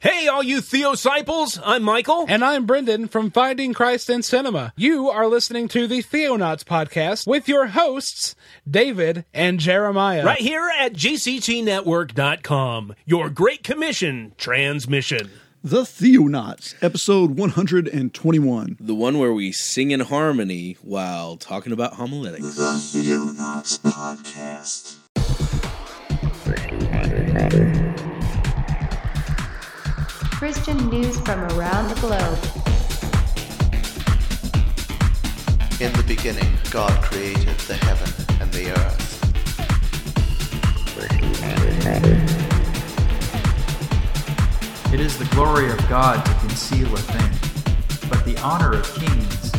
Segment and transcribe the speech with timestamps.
[0.00, 1.58] Hey, all you Theosciples!
[1.64, 2.24] I'm Michael.
[2.28, 4.72] And I'm Brendan from Finding Christ in Cinema.
[4.76, 8.36] You are listening to the Theonauts podcast with your hosts,
[8.70, 10.24] David and Jeremiah.
[10.24, 12.94] Right here at GCTNetwork.com.
[13.06, 15.30] Your Great Commission transmission.
[15.64, 18.76] The Theonauts, episode 121.
[18.78, 22.54] The one where we sing in harmony while talking about homiletics.
[22.54, 24.94] The Theonauts Podcast.
[30.38, 32.38] Christian news from around the globe.
[35.80, 38.08] In the beginning, God created the heaven
[38.40, 39.18] and the earth.
[44.94, 49.52] It is the glory of God to conceal a thing, but the honor of kings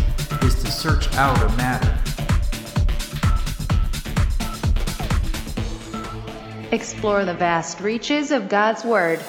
[0.44, 1.94] is to search out a matter.
[6.72, 9.20] Explore the vast reaches of God's Word.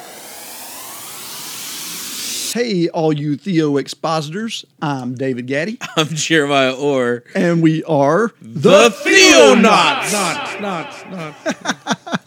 [2.52, 4.64] Hey, all you Theo expositors.
[4.82, 7.22] I'm David Gaddy, I'm Jeremiah Orr.
[7.34, 10.12] and we are The Theonauts!
[10.12, 12.20] Not, not, not.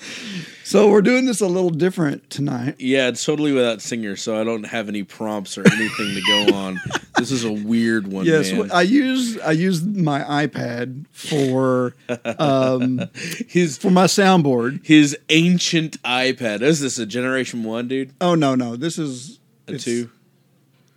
[0.64, 2.75] So we're doing this a little different tonight.
[2.80, 6.55] Yeah, it's totally without singer, so I don't have any prompts or anything to go
[6.58, 6.80] on.
[7.17, 8.72] This is a weird one, Yes, man.
[8.72, 11.95] I use I use my iPad for
[12.39, 13.02] um,
[13.48, 14.83] his for my soundboard.
[14.86, 16.61] his ancient iPad.
[16.61, 18.14] Is this a Generation One, dude?
[18.22, 20.09] Oh no, no, this is A it's- two?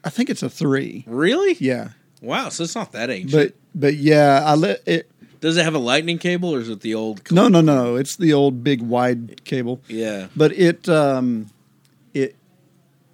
[0.04, 1.04] I think it's a three.
[1.08, 1.56] Really?
[1.58, 1.88] Yeah,
[2.22, 3.32] Wow, so it's not that ancient.
[3.32, 5.10] but but yeah, I let it.
[5.40, 7.24] Does it have a lightning cable or is it the old?
[7.24, 7.34] Cable?
[7.42, 9.80] No, no, no, it's the old big wide cable.
[9.88, 10.28] Yeah.
[10.36, 11.50] but it um
[12.14, 12.36] it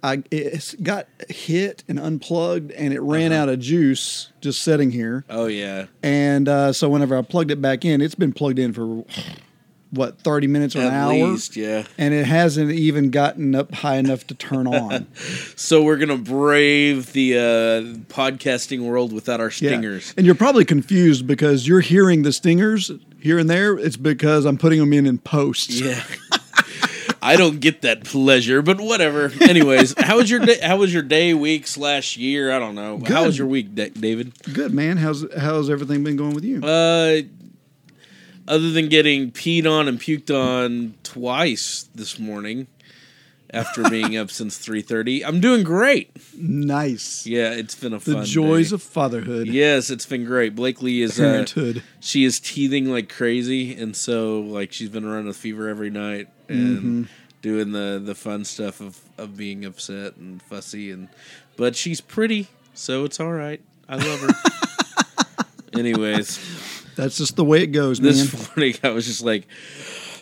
[0.03, 3.41] I it got hit and unplugged and it ran Uh-huh.
[3.41, 5.87] out of juice just sitting here Oh yeah.
[6.03, 9.03] and uh, so whenever I plugged it back in it's been plugged in for
[9.93, 11.83] what 30 minutes or an hour least, yeah.
[11.97, 15.05] and it hasn't even gotten up high enough to turn on
[15.55, 17.41] So we're gonna brave the uh,
[18.13, 19.69] podcasting world without our Yeah.
[19.69, 20.13] stingers.
[20.17, 22.91] and you're probably confused because you're hearing the stingers
[23.21, 26.03] here and there it's because I'm putting them in in post Yeah.
[27.25, 29.31] I don't get that pleasure, but whatever.
[29.39, 30.59] Anyways, how was your day?
[30.61, 32.51] How was your day, week slash year?
[32.51, 33.01] I don't know.
[33.07, 34.33] How was your week, Da- David?
[34.53, 37.21] good man how's how's everything been going with you Uh,
[38.47, 42.67] other than getting peed on and puked on twice this morning
[43.51, 46.09] after being up since three thirty, I'm doing great.
[46.37, 48.75] nice Yeah, it's been a the fun joys day.
[48.75, 50.55] of fatherhood Yes, it's been great.
[50.55, 55.27] Blakely is uh, parenthood she is teething like crazy, and so like she's been running
[55.27, 57.03] with fever every night and Mm-hmm.
[57.41, 61.07] doing the the fun stuff of of being upset and fussy, and
[61.55, 63.61] but she's pretty, so it's all right.
[63.87, 65.29] I love her.
[65.79, 66.39] Anyways,
[66.95, 68.13] That's just the way it goes, man.
[68.13, 69.47] this morning I was just like.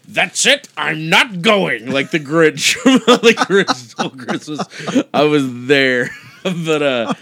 [0.08, 0.68] That's it.
[0.76, 1.92] I'm not going.
[1.92, 5.08] Like the Grinch from the Grinch Stole Christmas.
[5.14, 6.10] I was there,
[6.44, 7.14] but uh,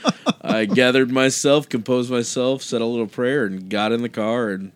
[0.41, 4.71] I gathered myself, composed myself, said a little prayer, and got in the car, and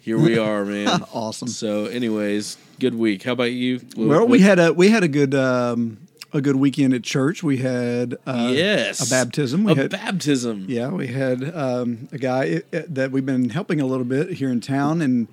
[0.00, 1.04] here we are, man.
[1.12, 1.48] awesome.
[1.48, 3.24] So, anyways, good week.
[3.24, 3.80] How about you?
[3.94, 5.98] Well, we had a we had a good um,
[6.32, 7.42] a good weekend at church.
[7.42, 9.64] We had uh, yes a baptism.
[9.64, 10.66] We a had baptism.
[10.68, 14.50] yeah, we had um, a guy uh, that we've been helping a little bit here
[14.50, 15.28] in town, and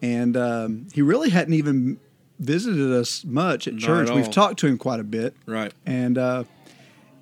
[0.00, 1.98] and um, he really hadn't even
[2.38, 4.08] visited us much at Not church.
[4.10, 5.72] at We've talked to him quite a bit, Right.
[5.84, 6.44] and uh,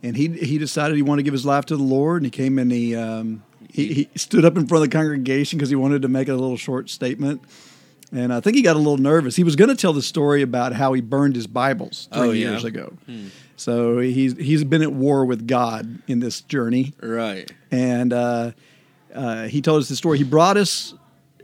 [0.03, 2.31] and he he decided he wanted to give his life to the Lord, and he
[2.31, 5.77] came and he um, he, he stood up in front of the congregation because he
[5.77, 7.41] wanted to make a little short statement.
[8.13, 9.35] And I think he got a little nervous.
[9.37, 12.31] He was going to tell the story about how he burned his Bibles three Oh,
[12.31, 12.51] yeah.
[12.51, 12.93] years ago.
[13.57, 17.51] So he's he's been at war with God in this journey, Right.
[17.71, 18.53] and uh,
[19.15, 20.19] uh, he told us the story.
[20.19, 20.93] He brought us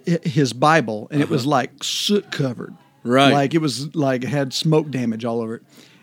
[0.05, 3.11] his Bible, and it was like soot covered, Uh-huh.
[3.11, 3.33] Right.
[3.33, 5.63] Like it was like it had smoke damage all over it.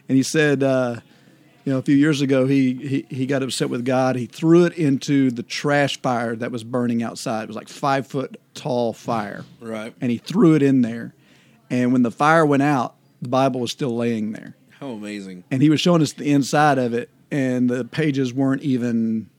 [0.10, 1.02] And he said, uh,
[1.70, 4.16] you know, a few years ago, he, he he got upset with God.
[4.16, 7.44] He threw it into the trash fire that was burning outside.
[7.44, 9.94] It was like five foot tall fire, Right.
[10.02, 11.14] and he threw it in there.
[11.70, 15.44] And when the fire went out, the Bible was still laying there How amazing.
[15.52, 19.30] and he was showing us the inside of it, and the pages weren't even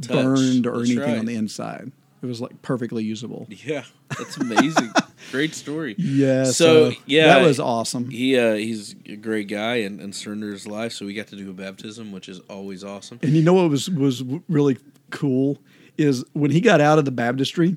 [0.00, 0.12] Touched.
[0.12, 1.18] burned or That's anything right.
[1.20, 1.92] on the inside.
[2.22, 3.46] It was like perfectly usable.
[3.50, 3.84] Yeah.
[4.16, 4.90] That's amazing.
[5.30, 5.94] Great story.
[5.98, 6.44] Yeah.
[6.44, 8.10] So, yeah, that was awesome.
[8.10, 11.36] He uh, he's a great guy and, and surrendered his life, so we got to
[11.36, 13.18] do a baptism, which is always awesome.
[13.22, 14.78] And you know what was was really
[15.10, 15.58] cool
[15.98, 17.76] is when he got out of the baptistry,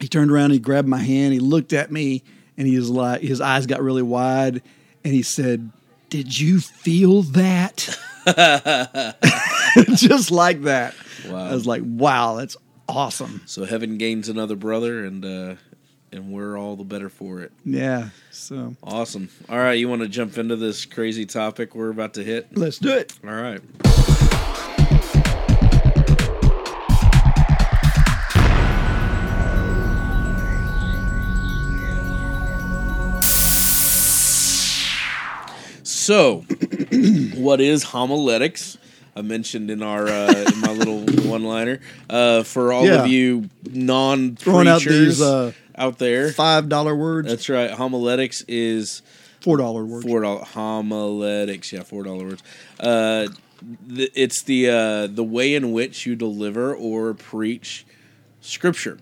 [0.00, 2.22] he turned around, he grabbed my hand, he looked at me,
[2.56, 4.62] and he was like, his eyes got really wide,
[5.04, 5.70] and he said,
[6.08, 7.98] "Did you feel that?"
[9.94, 10.94] Just like that.
[11.28, 11.46] Wow.
[11.46, 12.56] I was like, "Wow, that's
[12.88, 15.54] awesome." So heaven gains another brother, and uh,
[16.12, 17.52] and we're all the better for it.
[17.64, 18.10] Yeah.
[18.30, 19.28] So Awesome.
[19.48, 22.56] All right, you want to jump into this crazy topic we're about to hit?
[22.56, 23.12] let's do it.
[23.24, 23.60] All right.
[35.82, 36.38] So,
[37.34, 38.78] what is homiletics?
[39.14, 40.97] I mentioned in our uh, in my little
[41.30, 41.80] one-liner
[42.10, 43.02] uh, for all Yeah.
[43.04, 46.32] of you non Throwing out preachers these, uh, out there.
[46.32, 47.70] Five dollar words, That's right.
[47.70, 49.02] Homiletics is
[49.40, 50.04] four dollar words.
[50.04, 51.72] four dollar homiletics.
[51.72, 52.42] Yeah, four dollar words.
[52.80, 53.28] Uh,
[53.94, 57.86] th- it's the uh, the way in which you deliver or preach
[58.40, 58.98] scripture.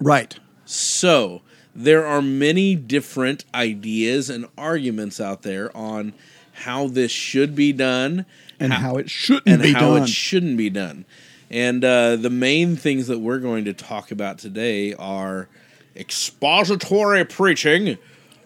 [0.00, 0.38] Right.
[0.64, 1.42] So
[1.74, 6.12] there are many different ideas and arguments out there on
[6.52, 8.26] how this should be done
[8.62, 10.02] And how it shouldn't and be how done.
[10.02, 11.04] it shouldn't be done.
[11.50, 15.48] And uh, the main things that we're going to talk about today are
[15.94, 17.98] expository preaching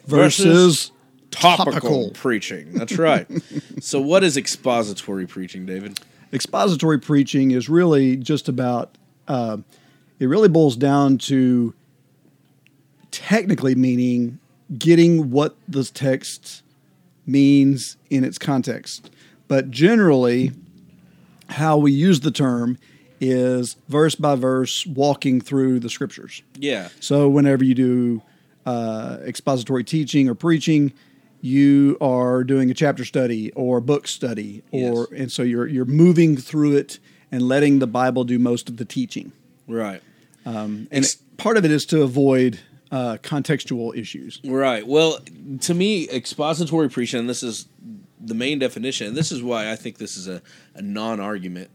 [0.06, 0.92] Versus
[1.30, 2.10] topical, topical.
[2.10, 2.72] preaching.
[2.72, 3.26] That's right.
[3.80, 6.00] so, what is expository preaching, David?
[6.32, 8.96] expository preaching is really just about
[9.28, 9.58] uh,
[10.18, 11.74] it really boils down to
[13.10, 14.38] technically meaning
[14.76, 16.62] getting what the text
[17.26, 19.10] means in its context
[19.48, 20.52] but generally
[21.48, 22.78] how we use the term
[23.20, 26.88] is verse by verse walking through the scriptures Yeah.
[27.00, 28.22] so whenever you do
[28.66, 30.92] uh, expository teaching or preaching,
[31.40, 35.20] you are doing a chapter study or a book study, or Yes.
[35.20, 36.98] and so you're you're moving through it
[37.30, 39.30] and letting the Bible do most of the teaching.
[39.68, 40.02] Right.
[40.44, 42.58] And it- part of it is to avoid
[42.90, 44.40] uh, contextual issues.
[44.44, 44.84] Right.
[44.84, 45.20] Well,
[45.60, 47.66] to me, expository preaching, this is
[48.20, 50.42] the main definition, and this is why I think this is a,
[50.74, 51.70] a non argument.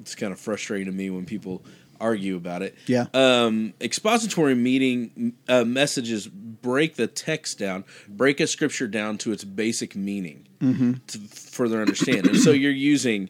[0.00, 1.64] It's kind of frustrating to me when people
[2.00, 2.74] argue about it.
[2.86, 3.06] Yeah.
[3.14, 9.44] Um, expository meeting uh, messages break the text down, break a scripture down to its
[9.44, 10.46] basic meaning
[11.06, 12.26] to further understand.
[12.26, 13.28] and so you're using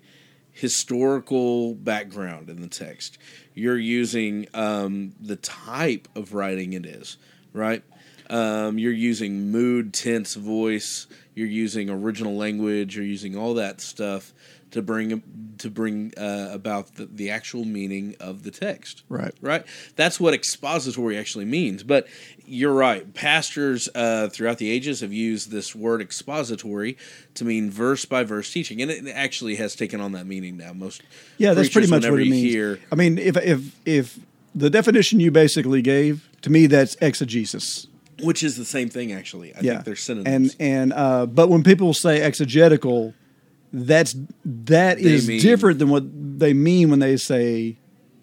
[0.52, 3.19] historical background in the text.
[3.55, 7.17] You're using um, the type of writing it is,
[7.52, 7.82] right?
[8.31, 11.06] Um, you're using mood, tense, voice.
[11.34, 12.96] You're using original language.
[12.96, 14.32] You're using all that stuff
[14.75, 15.22] to bring
[15.58, 19.04] to bring uh, about the, the actual meaning of the text.
[19.08, 19.32] Right.
[19.40, 19.64] Right.
[19.94, 21.84] That's what expository actually means.
[21.84, 22.08] But
[22.44, 23.14] you're right.
[23.14, 26.98] Pastors uh, throughout the ages have used this word expository
[27.34, 30.72] to mean verse by verse teaching, and it actually has taken on that meaning now.
[30.72, 31.02] Most
[31.38, 32.52] Yeah, that's pretty much what it means.
[32.52, 34.19] Hear, I mean, if if if
[34.56, 37.87] the definition you basically gave to me, that's exegesis.
[38.22, 39.55] Which is the same thing actually.
[39.55, 40.55] I yeah, think they're synonyms.
[40.58, 43.12] And and uh, but when people say exegetical,
[43.72, 44.14] that's
[44.44, 46.05] that They is mean- different than what
[46.38, 47.76] they mean when they say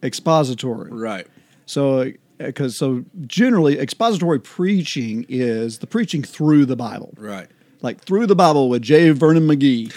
[0.03, 0.91] expository.
[0.91, 1.27] right.
[1.65, 7.47] So because so generally expository preaching is the preaching through the Bible, Right.
[7.81, 9.11] like through the Bible with J.
[9.11, 9.91] Vernon McGee.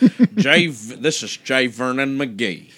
[0.36, 1.66] Jay, this is J.
[1.68, 2.72] Vernon McGee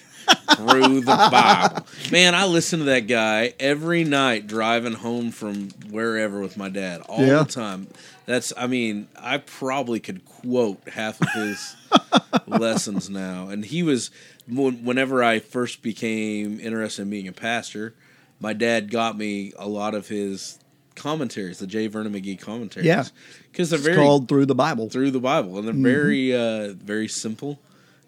[0.56, 1.86] through the Bible.
[2.10, 7.00] Man, I listen to that guy every night driving home from wherever with my dad
[7.02, 7.42] all Yeah.
[7.42, 7.88] the time.
[8.26, 11.74] That's, I mean, I probably could quote half of his
[12.46, 13.48] lessons now.
[13.48, 14.10] And he was,
[14.48, 17.94] whenever I first became interested in being a pastor,
[18.40, 20.58] my dad got me a lot of his
[20.94, 21.86] commentaries, the J.
[21.88, 22.86] Vernon McGee commentaries.
[22.86, 23.04] Yeah.
[23.50, 24.88] Because they're It's very called through the Bible.
[24.88, 27.58] through the Bible, and they're very, uh, very simple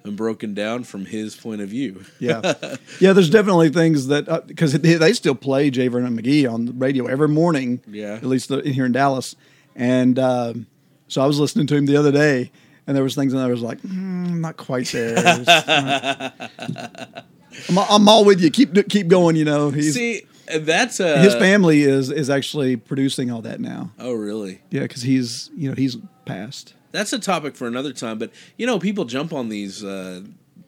[0.04, 2.04] and broken down from his point of view.
[2.18, 2.54] Yeah,
[3.00, 3.14] yeah.
[3.14, 5.88] There's definitely things that because they, they still play J.
[5.88, 7.80] Vernon McGee on the radio every morning.
[7.88, 8.14] Yeah.
[8.14, 9.34] at least the, here in Dallas.
[9.74, 10.66] And um,
[11.08, 12.52] so I was listening to him the other day,
[12.86, 15.14] and there was things in there I was like, mm, not quite there.
[15.14, 16.50] Not-
[17.70, 18.50] I'm, I'm all with you.
[18.50, 19.36] Keep keep going.
[19.36, 20.22] You know, he's, See,
[20.54, 23.90] that's uh, his family is is actually producing all that now.
[23.98, 24.60] Oh, really?
[24.70, 26.74] Yeah, because he's you know he's passed.
[26.94, 28.18] That's a topic for another time.
[28.18, 30.22] But you know, people jump on these uh,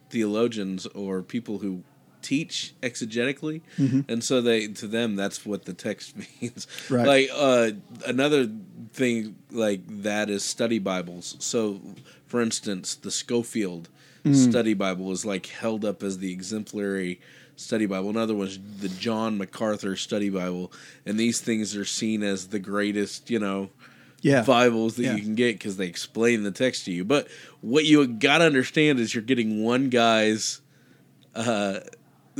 [0.09, 1.83] theologians or people who
[2.21, 3.61] teach exegetically,
[4.09, 6.67] and so they to them that's what the text means.
[6.89, 7.07] Right.
[7.07, 7.71] Like uh,
[8.05, 8.49] another
[8.91, 11.37] thing like that is study Bibles.
[11.39, 11.79] So,
[12.25, 13.87] for instance, the Scofield
[14.33, 17.21] Study Bible is like held up as the exemplary
[17.55, 18.09] study Bible.
[18.09, 20.73] Another one's the John MacArthur Study Bible,
[21.05, 23.69] and these things are seen as the greatest, you know,
[24.21, 25.15] Yeah, Bibles that Yeah.
[25.15, 27.05] you can get because they explain the text to you.
[27.05, 27.27] But
[27.61, 30.61] what you got to understand is you're getting one guy's,
[31.35, 31.79] uh,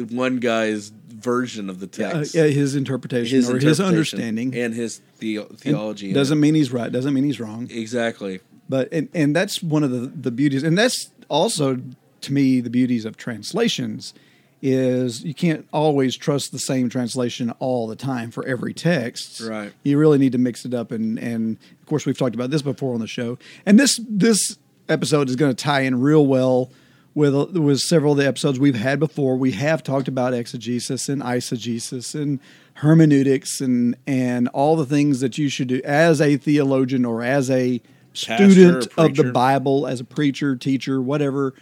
[0.10, 4.74] one guy's version of the Uh, text, yeah, his interpretation his or his understanding and
[4.74, 6.10] his the- theology.
[6.10, 6.92] in doesn't mean he's right.
[6.92, 7.68] Doesn't mean he's wrong.
[7.72, 8.40] exactly.
[8.70, 11.80] But and, and that's one of the, the beauties, and that's also
[12.22, 14.14] to me the beauties of translations
[14.62, 19.42] is you can't always trust the same translation all the time for every text.
[19.42, 19.72] Right.
[19.84, 22.62] You really need to mix it up, and and of course we've talked about this
[22.62, 23.38] before on the show.
[23.66, 24.58] And this this
[24.90, 26.72] episode is going to tie in real well
[27.14, 29.36] with with several of the episodes we've had before.
[29.36, 32.40] We have talked about exegesis and eisegesis and
[32.76, 37.50] hermeneutics and and all the things that you should do as a theologian or as
[37.50, 37.82] a
[38.14, 39.32] Pastor, student of the.
[39.32, 41.54] Bible, as a preacher, teacher, whatever.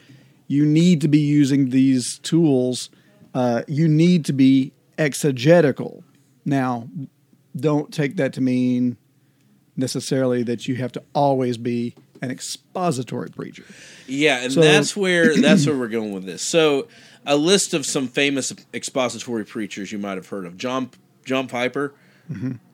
[0.47, 2.89] You need to be using these tools.
[3.33, 6.03] Uh, you need to be exegetical.
[6.45, 6.87] Now,
[7.55, 8.97] don't take that to mean
[9.75, 13.65] necessarily that you have to always be an expository preacher.
[14.07, 16.41] Yeah, and So- that's where that's where we're going with this.
[16.41, 16.87] So,
[17.25, 20.57] a list of some famous expository preachers you might have heard of.
[20.57, 20.91] John
[21.25, 21.93] John Piper.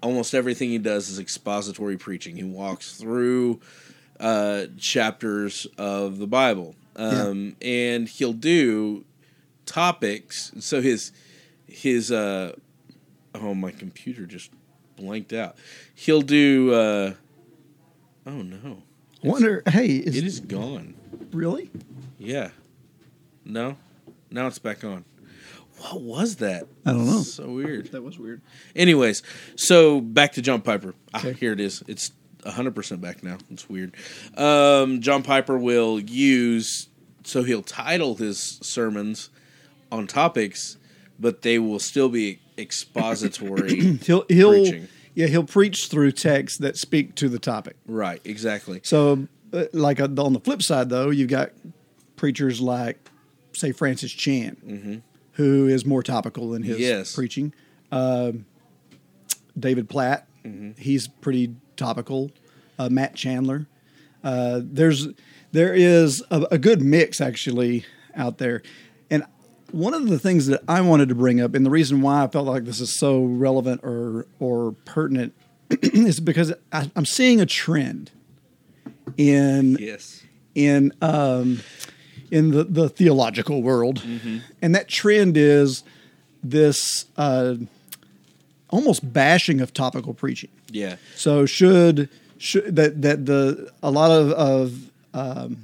[0.02, 2.38] Almost everything he does is expository preaching.
[2.38, 3.60] He walks through
[4.18, 9.06] uh, chapters of the Bible, um, and he'll do
[9.66, 10.52] topics.
[10.60, 11.12] So his
[11.68, 12.56] his uh,
[13.36, 14.52] oh my computer just
[14.96, 15.56] blanked out.
[15.96, 16.74] He'll do.
[16.74, 17.14] Uh,
[18.26, 18.84] oh no,
[19.24, 20.96] I wonder, hey, is it is gone.
[21.32, 21.70] really?
[22.18, 22.50] Yeah.
[23.44, 23.78] No.
[24.30, 25.04] Now it's back on.
[25.78, 26.68] What was that?
[26.86, 27.22] I don't know.
[27.22, 27.88] So weird.
[27.92, 28.42] That was weird.
[28.76, 29.24] Anyways,
[29.56, 30.94] so back to John Piper.
[31.14, 31.84] Ah, here it is.
[31.88, 32.12] It's
[32.46, 33.38] 100% back now.
[33.50, 33.94] It's weird.
[34.38, 36.88] Um, John Piper will use,
[37.24, 39.30] so he'll title his sermons
[39.92, 40.78] on topics,
[41.20, 43.98] but they will still be expository.
[44.04, 44.88] He'll he'll Preaching.
[45.16, 47.76] yeah he'll preach through texts that speak to the topic.
[47.88, 48.82] right, exactly.
[48.84, 51.52] So, uh, like uh, on the flip side, though, you've got
[52.16, 52.98] preachers like,
[53.54, 55.02] say, Francis Chan,
[55.34, 57.14] who is more topical in his Yes.
[57.16, 57.54] preaching.
[57.92, 58.46] Um,
[59.60, 60.28] David Platt,
[60.78, 62.32] he's pretty topical.
[62.80, 63.68] Uh, Matt Chandler.
[64.24, 65.08] Uh, there's
[65.52, 68.62] there is a, a good mix actually out there,
[69.10, 69.26] and
[69.72, 72.28] one of the things that I wanted to bring up, and the reason why I
[72.28, 75.34] felt like this is so relevant or or pertinent,
[75.70, 78.12] is because I, I'm seeing a trend
[79.18, 80.24] in Yes.
[80.56, 81.62] in um,
[82.30, 84.02] in the, the theological world,
[84.62, 85.84] and that trend is
[86.44, 87.56] this uh,
[88.72, 90.50] almost bashing of topical preaching.
[90.72, 90.96] Yeah.
[91.16, 95.58] So should should that that the a lot of of um,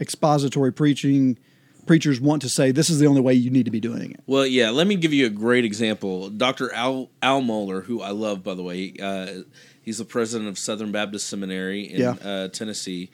[0.00, 1.38] expository preaching
[1.86, 4.20] preachers want to say this is the only way you need to be doing it.
[4.26, 4.70] Well, yeah.
[4.70, 6.28] Let me give you a great example.
[6.30, 6.72] Dr.
[6.74, 9.42] Al Al Mohler, who I love, by the way, uh,
[9.82, 12.14] he's the president of Southern Baptist Seminary in Yeah.
[12.24, 13.10] uh, Tennessee.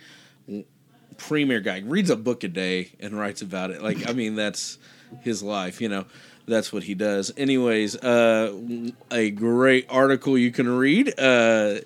[1.18, 3.82] Premier guy reads a book a day and writes about it.
[3.82, 4.78] Like, I mean, that's
[5.20, 5.80] his life.
[5.80, 6.06] You know,
[6.46, 7.32] that's what he does.
[7.36, 8.52] Anyways, uh,
[9.10, 11.08] a great article you can read.
[11.18, 11.80] Uh,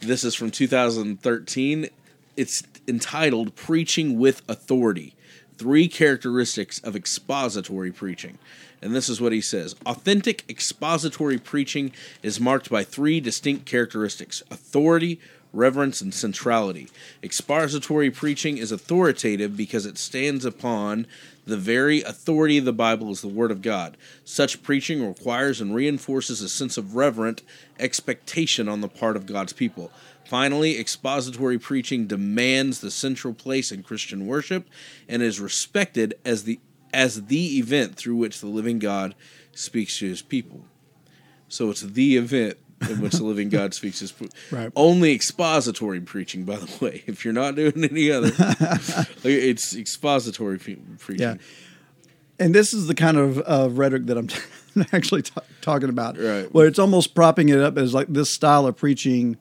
[0.00, 1.88] this is from 2013.
[2.36, 5.14] It's entitled "Preaching with Authority."
[5.60, 8.38] three characteristics of expository preaching.
[8.80, 11.92] And this is what he says Authentic expository preaching
[12.22, 15.20] is marked by three distinct characteristics authority,
[15.52, 16.88] reverence, and centrality.
[17.22, 21.06] Expository preaching is authoritative because it stands upon
[21.50, 23.96] the very authority of the Bible is the Word of God.
[24.24, 27.42] Such preaching requires and reinforces a sense of reverent
[27.78, 29.90] expectation on the part of God's people.
[30.24, 34.68] Finally, expository preaching demands the central place in Christian worship
[35.08, 36.60] and is respected as the
[36.92, 39.14] as the event through which the living God
[39.52, 40.64] speaks to his people.
[41.48, 44.12] So it's the event in which the living God speaks his.
[44.50, 44.70] Right.
[44.74, 47.02] Only expository preaching, by the way.
[47.06, 48.30] If you're not doing any other,
[49.24, 51.26] it's expository pre- preaching.
[51.26, 51.34] Yeah.
[52.38, 54.28] And this is the kind of uh, rhetoric that I'm
[54.92, 56.52] actually t- talking about, Right.
[56.54, 59.36] where it's almost propping it up as like this style of preaching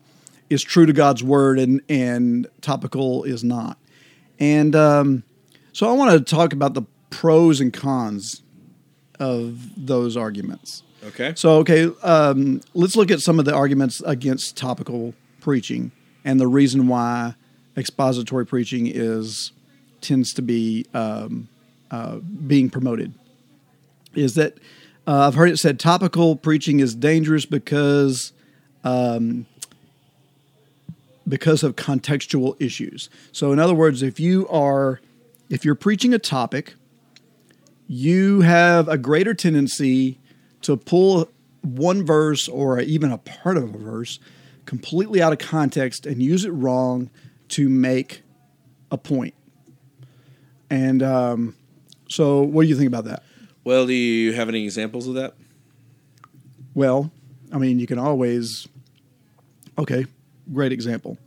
[0.49, 3.77] is true to God's word and and topical is not.
[4.39, 5.23] And um,
[5.71, 8.41] so I want to talk about the pros and cons
[9.19, 10.83] of those arguments.
[11.03, 11.33] Okay.
[11.35, 15.91] So, okay, um, let's look at some of the arguments against topical preaching
[16.25, 17.35] and the reason why
[17.77, 19.51] expository preaching is
[20.01, 21.47] tends to be um,
[21.91, 23.13] uh, being promoted.
[24.15, 24.57] Is that
[25.07, 28.33] uh, I've heard it said topical preaching is dangerous because
[28.83, 29.45] um,
[31.27, 33.09] because of contextual issues.
[33.31, 34.99] So, in other words, if you are
[35.49, 36.75] if you're preaching a topic,
[37.87, 40.19] you have a greater tendency
[40.61, 41.29] to pull
[41.61, 44.19] one verse or even a part of a verse
[44.65, 47.09] completely out of context and use it wrong
[47.49, 48.21] to make
[48.91, 49.33] a point.
[50.69, 51.55] And um,
[52.07, 53.23] so, what do you think about that?
[53.63, 55.33] Well, do you have any examples of that?
[56.73, 57.11] Well,
[57.51, 58.67] I mean, you can always.
[59.77, 60.05] Okay,
[60.53, 61.17] great example.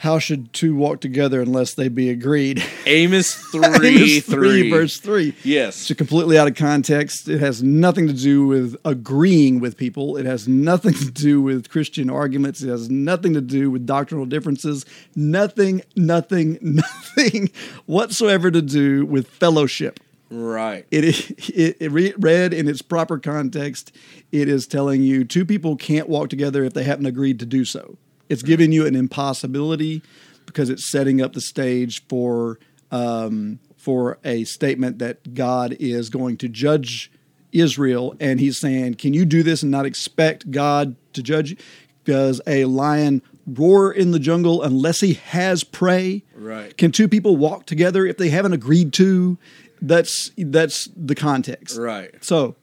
[0.00, 2.64] How should two walk together unless they be agreed?
[2.86, 5.34] Amos three Amos three verse 3.
[5.44, 5.90] Yes.
[5.90, 7.28] It's completely out of context.
[7.28, 10.16] It has nothing to do with agreeing with people.
[10.16, 12.62] It has nothing to do with Christian arguments.
[12.62, 14.86] It has nothing to do with doctrinal differences.
[15.14, 17.50] Nothing, nothing, nothing
[17.84, 20.00] whatsoever to do with fellowship.
[20.30, 20.86] Right.
[20.90, 23.94] It, it, it re- read in its proper context,
[24.32, 27.66] it is telling you two people can't walk together if they haven't agreed to do
[27.66, 27.98] so.
[28.30, 30.02] It's giving you an impossibility
[30.46, 32.58] because it's setting up the stage for
[32.90, 37.10] um, for a statement that God is going to judge
[37.52, 41.50] Israel, and He's saying, "Can you do this and not expect God to judge?
[41.50, 41.56] you?
[42.04, 46.24] Does a lion roar in the jungle unless he has prey?
[46.34, 46.76] Right.
[46.76, 49.38] Can two people walk together if they haven't agreed to?
[49.82, 51.76] That's that's the context.
[51.76, 52.12] Right.
[52.24, 52.56] So,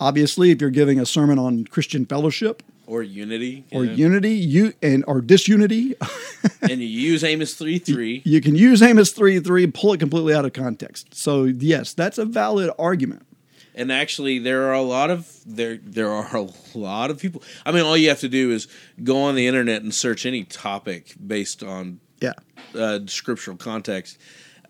[0.00, 3.64] obviously, if you're giving a sermon on Christian fellowship Or unity.
[3.72, 3.92] or know?
[3.92, 5.94] unity, you and or disunity,
[6.62, 8.22] and you use Amos three three.
[8.24, 11.14] you can use Amos three three, pull it completely out of context.
[11.14, 13.26] So, yes, that's a valid argument.
[13.74, 15.76] And actually, there are a lot of there.
[15.76, 17.42] There are a lot of people.
[17.66, 18.68] I mean, all you have to do is
[19.02, 22.32] go on the internet and search any topic based on Yeah,
[22.74, 24.16] uh, scriptural context,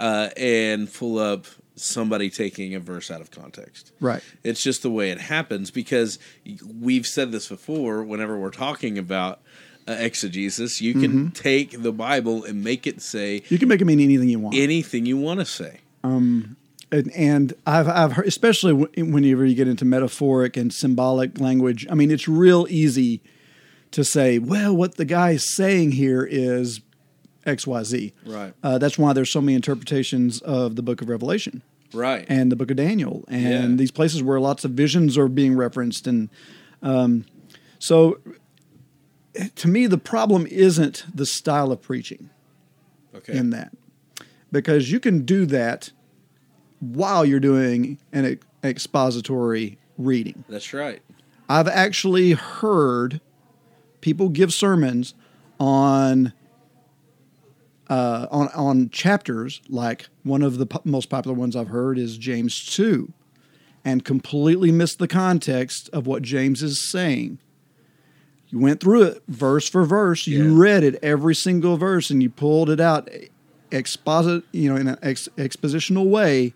[0.01, 1.47] uh, and pull up
[1.77, 3.93] somebody taking a verse out of context.
[4.01, 4.23] right.
[4.43, 6.19] It's just the way it happens because
[6.81, 8.03] we've said this before.
[8.03, 9.41] Whenever we're talking about
[9.89, 11.29] uh, exegesis, you can Mm-hmm.
[11.31, 14.57] take the Bible and make it say You can make it mean anything you want.
[14.57, 15.81] anything you want to say.
[16.03, 16.57] and,
[17.15, 21.87] and I've I've heard, especially w- whenever you get into metaphoric and symbolic language.
[21.91, 23.21] I mean, it's real easy
[23.93, 26.81] to say, well, what the guy is saying here is
[27.47, 28.13] X Y Z.
[28.27, 28.53] Right.
[28.63, 31.63] Uh, that's why there's so many interpretations of the Book of Revelation
[31.95, 32.27] Right.
[32.29, 33.77] and the Book of Daniel and Yeah.
[33.77, 36.29] these places where lots of visions are being referenced and
[36.83, 37.25] um,
[37.79, 38.19] so.
[39.57, 42.31] To me, the problem isn't the style of preaching
[43.15, 43.37] okay.
[43.37, 43.71] in that
[44.51, 45.93] because you can do that
[46.81, 50.45] while you're doing an ex- expository reading.
[50.49, 51.03] That's right.
[51.51, 53.21] I've actually heard
[54.01, 55.13] people give sermons
[55.61, 56.33] on
[57.89, 62.17] uh, on on chapters like one of the po- most popular ones I've heard is
[62.19, 63.13] James two,
[63.85, 67.39] and completely missed the context of what James is saying.
[68.49, 70.27] You went through it verse for verse.
[70.27, 70.59] You Yeah.
[70.61, 73.09] read it every single verse, and you pulled it out
[73.73, 76.55] exposit, you know, in an ex- expositional way.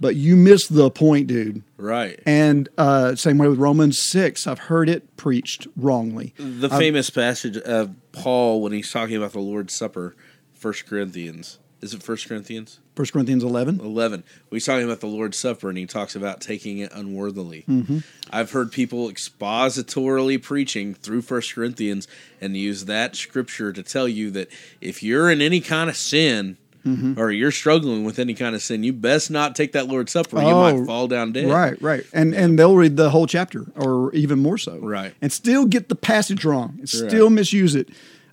[0.00, 1.62] But you missed the point, dude.
[1.76, 2.20] Right.
[2.26, 6.34] And uh, same way with Romans six, I've heard it preached wrongly.
[6.38, 10.16] the famous passage of Paul when he's talking about the Lord's Supper,
[10.62, 11.58] First Corinthians.
[11.80, 12.78] Is it First Corinthians?
[12.94, 13.80] First Corinthians eleven.
[13.80, 17.64] 11 when he's talking about the lord's supper and he talks about taking it unworthily
[18.30, 22.06] i've heard people expositorily preaching through First corinthians
[22.40, 24.48] and use that scripture to tell you that
[24.80, 26.56] if you're in any kind of sin
[27.16, 30.36] or you're struggling with any kind of sin you best not take that lord's supper
[30.40, 33.66] you Oh, might fall down dead Right, right, and and they'll read the whole chapter
[33.76, 34.78] or even more so.
[34.78, 35.14] Right.
[35.22, 36.70] and still get the passage wrong.
[36.78, 36.88] And Right.
[37.10, 37.88] still misuse it.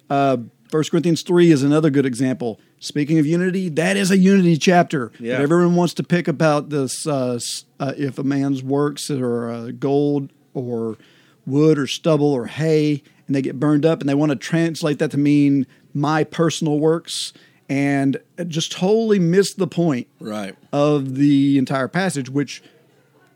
[0.10, 0.38] Uh,
[0.70, 2.60] First Corinthians three is another good example.
[2.80, 5.12] Speaking of unity, that is a unity chapter.
[5.20, 5.38] Yeah.
[5.38, 7.40] But everyone wants to pick about this uh,
[7.80, 10.98] uh, if a man's works are uh, gold or
[11.46, 15.00] wood or stubble or hay, and they get burned up, and they want to translate
[15.00, 17.34] that to mean my personal works,
[17.68, 22.62] and just totally miss the point right of the entire passage, which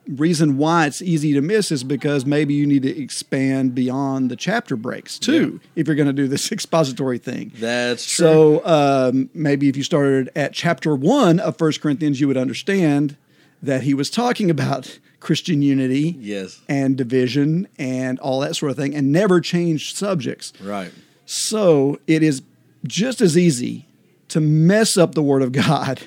[0.08, 4.36] reason why it's easy to miss is because maybe you need to expand beyond the
[4.36, 7.52] chapter breaks too if you're going to do this expository thing.
[7.60, 12.28] that's true So um, maybe if you started at chapter one of First Corinthians, you
[12.28, 13.16] would understand
[13.62, 18.78] that he was talking about Christian unity yes and division and all that sort of
[18.78, 20.52] thing, and never changed subjects.
[20.62, 20.92] right
[21.26, 22.42] So it is
[22.86, 23.88] just as easy
[24.28, 26.02] to mess up the Word of God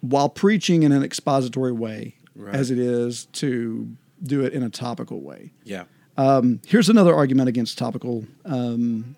[0.00, 2.54] while preaching in an expository way Right.
[2.54, 3.88] as it is to
[4.22, 5.52] do it in a topical way.
[5.64, 5.84] yeah
[6.66, 9.16] Here's another argument against topical um,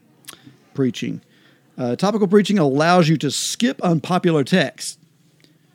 [0.75, 1.21] preaching.
[1.77, 4.99] Uh, topical preaching allows you to skip unpopular texts.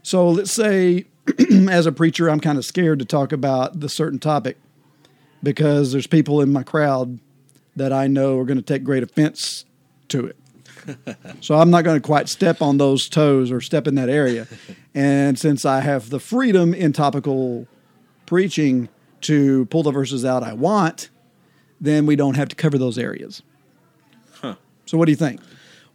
[0.04, 1.06] So let's say,
[1.70, 4.58] as a preacher, I'm kind of scared to talk about the certain topic
[5.44, 7.20] because there's people in my crowd
[7.76, 9.66] that I know are going to take great offense
[10.08, 10.38] to it.
[11.42, 14.48] so I'm not going to quite step on those toes or step in that area.
[14.94, 17.68] And since I have the freedom in topical
[18.26, 18.90] preaching
[19.22, 21.10] to pull the verses out I want,
[21.80, 23.42] then we don't have to cover those areas.
[24.34, 24.56] Huh.
[24.86, 25.42] So what do you think?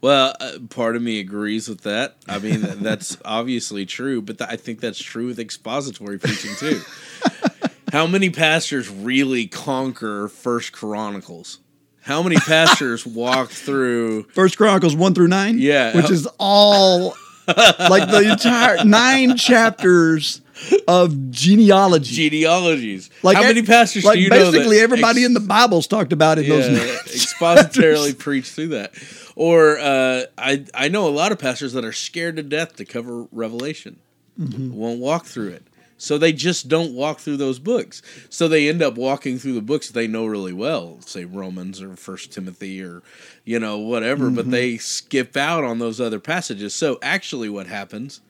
[0.00, 2.16] Well, uh, part of me agrees with that.
[2.28, 6.80] I mean, that's obviously true, but th- I think that's true with expository preaching too.
[7.92, 11.60] How many pastors really conquer First Chronicles?
[12.02, 14.24] How many pastors walk through?
[14.34, 15.58] First Chronicles one through nine.
[15.58, 15.94] Yeah.
[15.96, 17.14] which is all
[17.46, 20.40] like the entire nine chapters
[20.86, 22.14] of genealogy.
[22.14, 23.10] Genealogies.
[23.22, 24.50] Like How many pastors like do you know?
[24.52, 28.68] basically everybody ex- in the Bible's talked about in those yeah, nine expositorily preach through
[28.68, 28.92] that.
[29.34, 32.84] Or uh, I I know a lot of pastors that are scared to death to
[32.84, 33.98] cover Revelation,
[34.40, 34.72] Mm-hmm.
[34.74, 35.66] won't walk through it.
[36.02, 38.02] So they just don't walk through those books.
[38.28, 41.94] So they end up walking through the books they know really well, say Romans or
[41.94, 43.02] First Timothy or
[43.44, 44.50] you know whatever, but Mm-hmm.
[44.50, 46.74] they skip out on those other passages.
[46.74, 48.20] So actually, what happens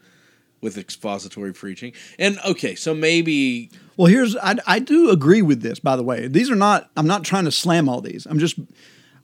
[0.60, 1.94] with expository preaching?
[2.18, 5.78] And okay, so maybe Well, here's I, I do agree with this.
[5.80, 6.90] By the way, these are not.
[6.96, 8.26] I'm not trying to slam all these.
[8.26, 8.58] I'm just.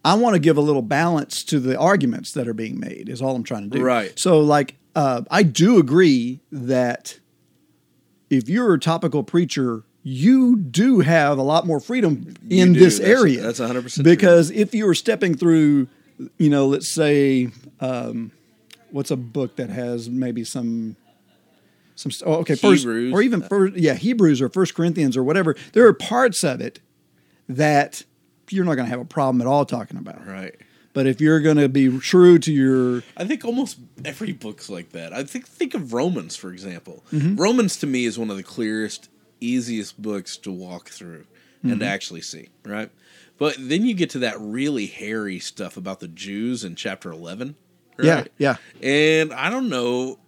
[0.06, 3.10] I want to give a little balance to the arguments that are being made.
[3.10, 3.84] Is all I'm trying to do.
[3.84, 4.18] Right.
[4.18, 7.18] So, like, uh, I do agree that
[8.30, 13.18] if you're a topical preacher, you do have a lot more freedom in this That's-
[13.18, 13.42] area.
[13.42, 14.04] that's 100% true.
[14.04, 15.88] because if you were stepping through,
[16.38, 17.48] you know, let's say,
[17.80, 18.32] um,
[18.90, 20.96] what's a book that has maybe some.
[21.94, 23.12] Some, oh, okay, first, Hebrews.
[23.12, 25.56] or even first, yeah, Hebrews or First Corinthians or whatever.
[25.72, 26.78] There are parts of it
[27.48, 28.04] that
[28.50, 30.24] you're not going to have a problem at all talking about.
[30.24, 30.54] right.
[30.98, 34.90] But if you're going to be true to your I think almost every book's like
[34.90, 35.12] that.
[35.12, 37.04] I think think of Romans for example.
[37.12, 37.36] Mm-hmm.
[37.36, 39.08] Romans to me is one of the clearest,
[39.40, 41.26] easiest books to walk through
[41.62, 41.80] and Mm-hmm.
[41.82, 42.90] to actually see, right?
[43.38, 47.54] But then you get to that really hairy stuff about the Jews in chapter 11,
[48.02, 50.18] yeah, yeah, And I don't know,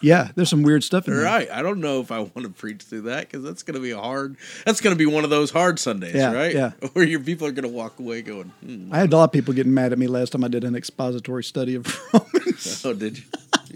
[0.00, 0.28] yeah.
[0.34, 1.24] There's some weird stuff in there.
[1.24, 1.50] right?
[1.50, 3.90] I don't know if I want to preach through that because that's going to be
[3.90, 4.36] a hard.
[4.66, 6.54] That's going to be one of those hard Sundays, Yeah, right?
[6.54, 6.70] yeah.
[6.92, 9.32] Where your people are going to walk away going, hmm, I had a lot of
[9.32, 12.82] people getting mad at me last time I did an expository study of Romans.
[12.86, 13.24] "Oh, did you?"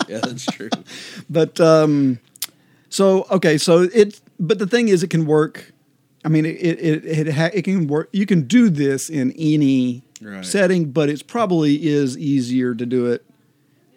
[0.09, 0.71] yeah, that's true.
[1.31, 2.19] but um,
[2.89, 4.21] so okay, so it.
[4.41, 5.73] But the thing is, it can work.
[6.25, 8.09] I mean, it it it, ha- it can work.
[8.13, 10.45] You can do this in any Right.
[10.45, 13.25] setting, but it's probably is easier to do it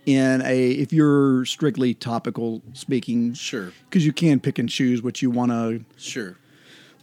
[0.08, 3.34] in a if you're strictly topical speaking.
[3.34, 3.72] Sure.
[3.90, 6.38] because you can pick and choose what you want to Sure.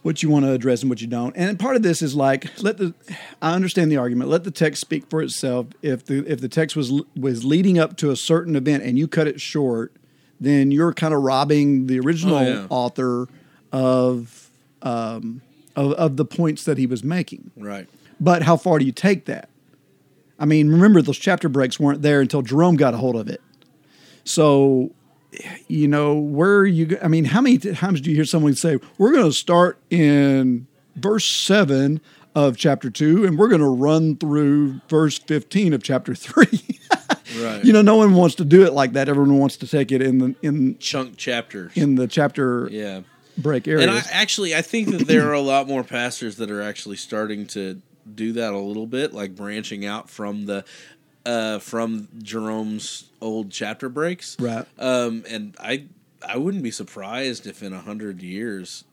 [0.01, 1.35] what you want to address and what you don't.
[1.37, 2.93] And part of this is like let the
[3.41, 4.29] I understand the argument.
[4.31, 5.67] Let the text speak for itself.
[5.83, 9.07] If the if the text was was leading up to a certain event and you
[9.07, 9.93] cut it short,
[10.39, 12.67] then you're kind of robbing the original Oh, yeah.
[12.69, 13.27] author
[13.71, 14.49] of
[14.81, 15.41] um
[15.75, 17.51] of, of the points that he was making.
[17.55, 17.87] Right.
[18.19, 19.49] But how far do you take that?
[20.39, 23.41] I mean, remember those chapter breaks weren't there until Jerome got a hold of it.
[24.23, 24.91] So,
[25.67, 26.97] you know, where are you?
[27.01, 30.67] I mean, how many times do you hear someone say, "We're going to start in
[30.95, 32.01] verse seven
[32.33, 36.61] of chapter two, and we're going to run through verse fifteen of chapter three?
[37.39, 37.65] Right.
[37.65, 39.09] you know, no one wants to do it like that.
[39.09, 41.75] Everyone wants to take it in the in chunk chapters.
[41.75, 43.01] in the chapter yeah.
[43.37, 43.83] break areas.
[43.83, 46.95] And I actually I think that there are a lot more pastors that are actually
[46.95, 47.81] starting to
[48.13, 50.63] do that a little bit, like branching out from the
[51.25, 54.37] uh from Jerome's old chapter breaks.
[54.39, 54.65] Right.
[54.77, 55.85] Um and I
[56.27, 58.83] I wouldn't be surprised if in a hundred years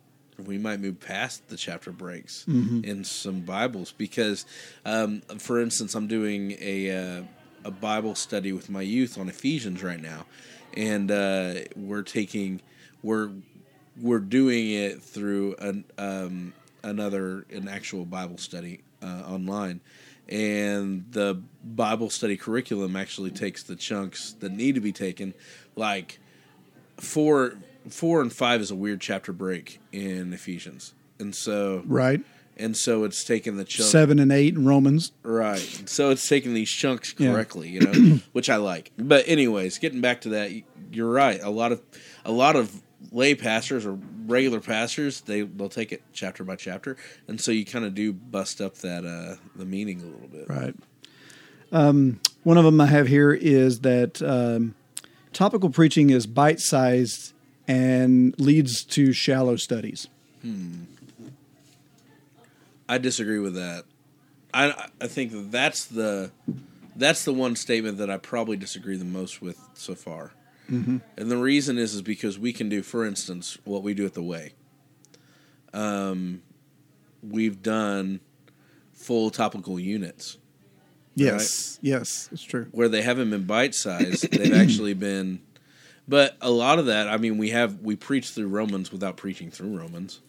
[0.42, 2.84] we might move past the chapter breaks Mm-hmm.
[2.84, 4.44] in some Bibles because,
[4.84, 7.22] um, for instance, I'm doing a uh,
[7.64, 10.24] a Bible study with my youth on Ephesians right now,
[10.74, 12.60] and uh, we're taking
[13.02, 13.30] we're
[14.00, 19.80] we're doing it through an um, another an actual Bible study uh, online,
[20.28, 25.34] and the Bible study curriculum actually takes the chunks that need to be taken,
[25.76, 26.18] like
[26.98, 27.54] four
[27.88, 32.20] four and five is a weird chapter break in Ephesians, and so right.
[32.56, 35.12] and so it's taking the chunk Seven and eight in Romans.
[35.22, 35.58] right.
[35.86, 37.32] So it's taking these chunks Yeah.
[37.32, 38.92] correctly, you know, which I like.
[38.96, 40.50] But anyways, getting back to that,
[40.92, 41.40] you're right.
[41.42, 41.82] A lot of
[42.24, 46.96] a lot of lay pastors or regular pastors they they'll take it chapter by chapter,
[47.26, 50.48] and so you kind of do bust up that uh the meaning a little bit.
[50.48, 50.74] Right.
[51.72, 54.74] Um, one of them I have here is that um,
[55.32, 57.32] topical preaching is bite sized
[57.66, 60.06] and leads to shallow studies.
[60.42, 60.82] Hmm.
[62.88, 63.84] I disagree with that.
[64.52, 66.30] I I think that's the
[66.94, 70.32] that's the one statement that I probably disagree the most with so far.
[70.70, 70.98] Mm-hmm.
[71.16, 74.14] And the reason is is because we can do, for instance, what we do at
[74.14, 74.54] the Way.
[75.72, 76.42] Um,
[77.22, 78.20] we've done
[78.92, 80.38] full topical units
[81.14, 82.68] Yes, yes, it's true.
[82.72, 84.30] where they haven't been bite sized.
[84.32, 85.40] they've actually been,
[86.08, 87.08] but a lot of that.
[87.08, 90.20] I mean, we have we preach through Romans without preaching through Romans.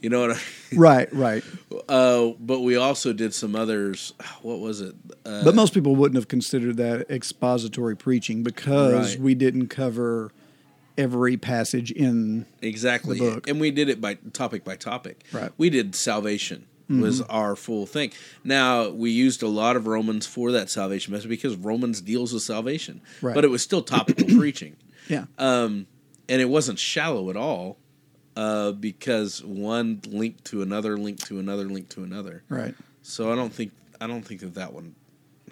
[0.00, 0.34] You know what I?
[0.34, 0.80] mean?
[0.80, 1.44] Right, right.
[1.88, 4.12] Uh, but we also did some others.
[4.42, 4.94] What was it?
[5.24, 9.20] Uh, But most people wouldn't have considered that expository preaching because Right.
[9.20, 10.32] we didn't cover
[10.98, 13.48] every passage in exactly, the book.
[13.48, 15.22] and we did it by topic by topic.
[15.32, 15.52] Right.
[15.58, 17.30] We did salvation was Mm-hmm.
[17.30, 18.10] our full thing.
[18.42, 22.42] Now we used a lot of Romans for that salvation message because Romans deals with
[22.42, 23.34] salvation, Right.
[23.34, 24.74] but it was still topical preaching,
[25.08, 25.26] Yeah.
[25.38, 25.86] um,
[26.28, 27.78] and it wasn't shallow at all
[28.36, 32.42] uh, because one linked to another, linked to another, linked to another.
[32.48, 32.74] right.
[33.02, 34.94] So I don't think I don't think that that one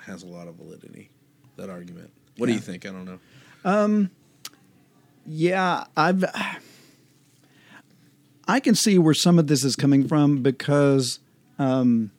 [0.01, 1.11] has a lot of validity.
[1.57, 2.11] That argument.
[2.37, 2.85] What do you think?
[2.85, 3.19] I don't know.
[3.65, 4.11] Um.
[5.27, 6.25] Yeah, I've
[8.47, 11.19] I can see where some of this is coming from because
[11.59, 12.11] um,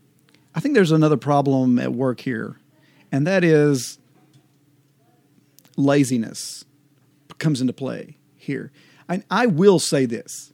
[0.55, 2.57] I think there's another problem at work here,
[3.11, 3.99] and that is
[5.77, 6.65] laziness
[7.37, 8.71] comes into play here.
[9.07, 10.53] And I will say this: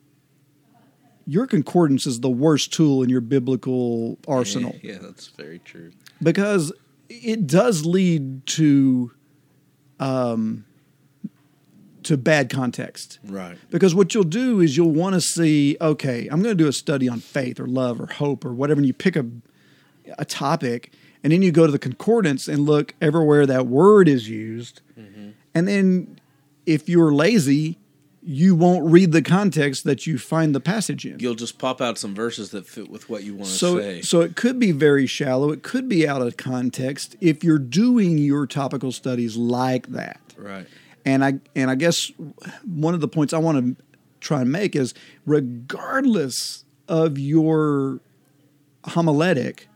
[1.31, 5.91] your concordance is the worst tool in your biblical arsenal Yeah, that's very true.
[6.21, 6.73] because
[7.09, 9.11] it does lead to
[9.99, 10.65] um,
[12.03, 13.19] to bad context.
[13.23, 13.57] Right.
[13.69, 16.73] Because what you'll do is you'll want to see, okay, I'm going to do a
[16.73, 19.25] study on faith or love or hope or whatever, and you pick a
[20.17, 20.91] a topic,
[21.23, 24.81] and then you go to the concordance and look everywhere that word is used,
[25.53, 26.19] and then
[26.65, 27.77] if you're lazy,
[28.23, 31.19] you won't read the context that you find the passage in.
[31.19, 34.01] You'll just pop out some verses that fit with what you want to So, say.
[34.03, 35.51] so it could be very shallow.
[35.51, 40.19] It could be out of context if you're doing your topical studies like that.
[40.37, 40.67] right.
[41.03, 42.11] And I and I guess
[42.63, 43.83] one of the points I want to
[44.19, 44.93] try and make is
[45.25, 47.99] regardless of your
[48.85, 49.67] homiletic,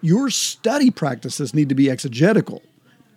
[0.00, 2.62] your study practices need to be exegetical.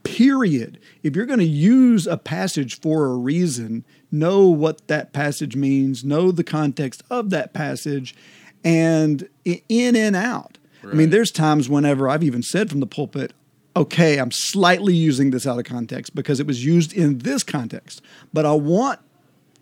[0.03, 0.79] Period.
[1.01, 6.03] If you're going to use a passage for a reason, know what that passage means,
[6.03, 8.15] know the context of that passage,
[8.63, 10.57] and in and out.
[10.83, 13.31] I mean, there's times whenever I've even said from the pulpit,
[13.75, 18.01] okay, I'm slightly using this out of context because it was used in this context,
[18.33, 18.99] but I want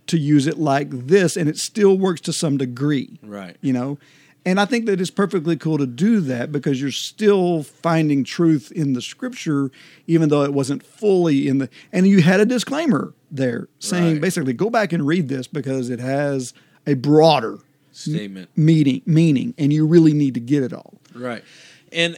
[0.07, 3.19] to use it like this and it still works to some degree.
[3.21, 3.55] Right.
[3.61, 3.99] You know?
[4.43, 8.71] And I think that it's perfectly cool to do that because you're still finding truth
[8.71, 9.69] in the scripture,
[10.07, 11.69] even though it wasn't fully in the.
[11.93, 14.21] And you had a disclaimer there saying Right.
[14.21, 16.53] basically, go back and read this because it has
[16.87, 17.59] a broader
[17.91, 18.49] Statement.
[18.55, 20.99] meaning, meaning, and you really need to get it all.
[21.13, 21.43] Right.
[21.91, 22.17] And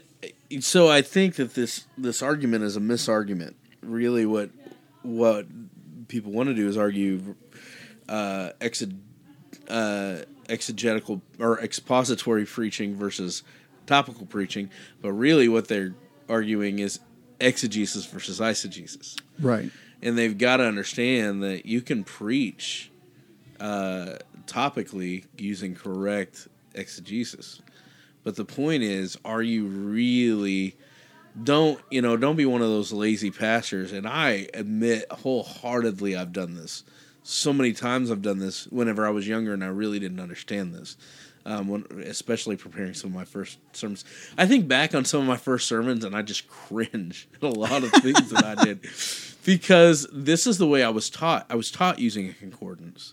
[0.61, 3.55] so I think that this this argument is a misargument.
[3.81, 4.49] Really what
[5.01, 5.45] what
[6.07, 7.35] people want to do is argue
[8.07, 8.83] uh, exe-
[9.67, 10.19] uh,
[10.53, 13.43] exegetical or expository preaching versus
[13.85, 14.69] topical preaching,
[15.01, 15.93] but really what they're
[16.29, 16.99] arguing is
[17.39, 19.19] exegesis versus eisegesis.
[19.39, 19.69] Right.
[20.01, 22.91] and they've got to understand that you can preach
[23.59, 27.61] uh, topically using correct exegesis
[28.23, 30.75] but the point is are you really
[31.43, 36.33] don't you know don't be one of those lazy pastors and i admit wholeheartedly i've
[36.33, 36.83] done this
[37.23, 40.73] so many times i've done this whenever i was younger and i really didn't understand
[40.73, 40.97] this
[41.45, 44.05] um, when, especially preparing some of my first sermons.
[44.37, 47.49] I think back on some of my first sermons and i just cringe at a
[47.49, 48.79] lot of things that i did
[49.45, 51.45] because this is the way i was taught.
[51.49, 53.11] I was taught using a concordance.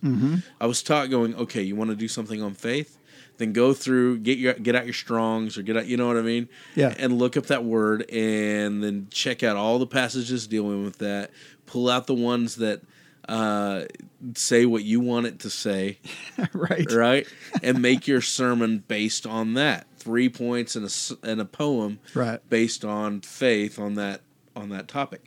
[0.61, 2.99] I was taught going okay you want to do something on faith?
[3.39, 6.17] Then go through get your get out your Strong's or get out you know what
[6.19, 6.49] i mean?
[6.77, 6.95] Yeah.
[6.99, 11.31] and look up that word and then check out all the passages dealing with that.
[11.67, 12.83] Pull out the ones that
[13.31, 13.85] uh,
[14.35, 15.99] say what you want it to say
[16.53, 16.91] right.
[16.93, 17.27] right?
[17.63, 19.87] And make your sermon based on that.
[19.97, 22.41] Three points and a, and a poem Right.
[22.51, 24.23] based on faith on that
[24.57, 25.23] on that topic.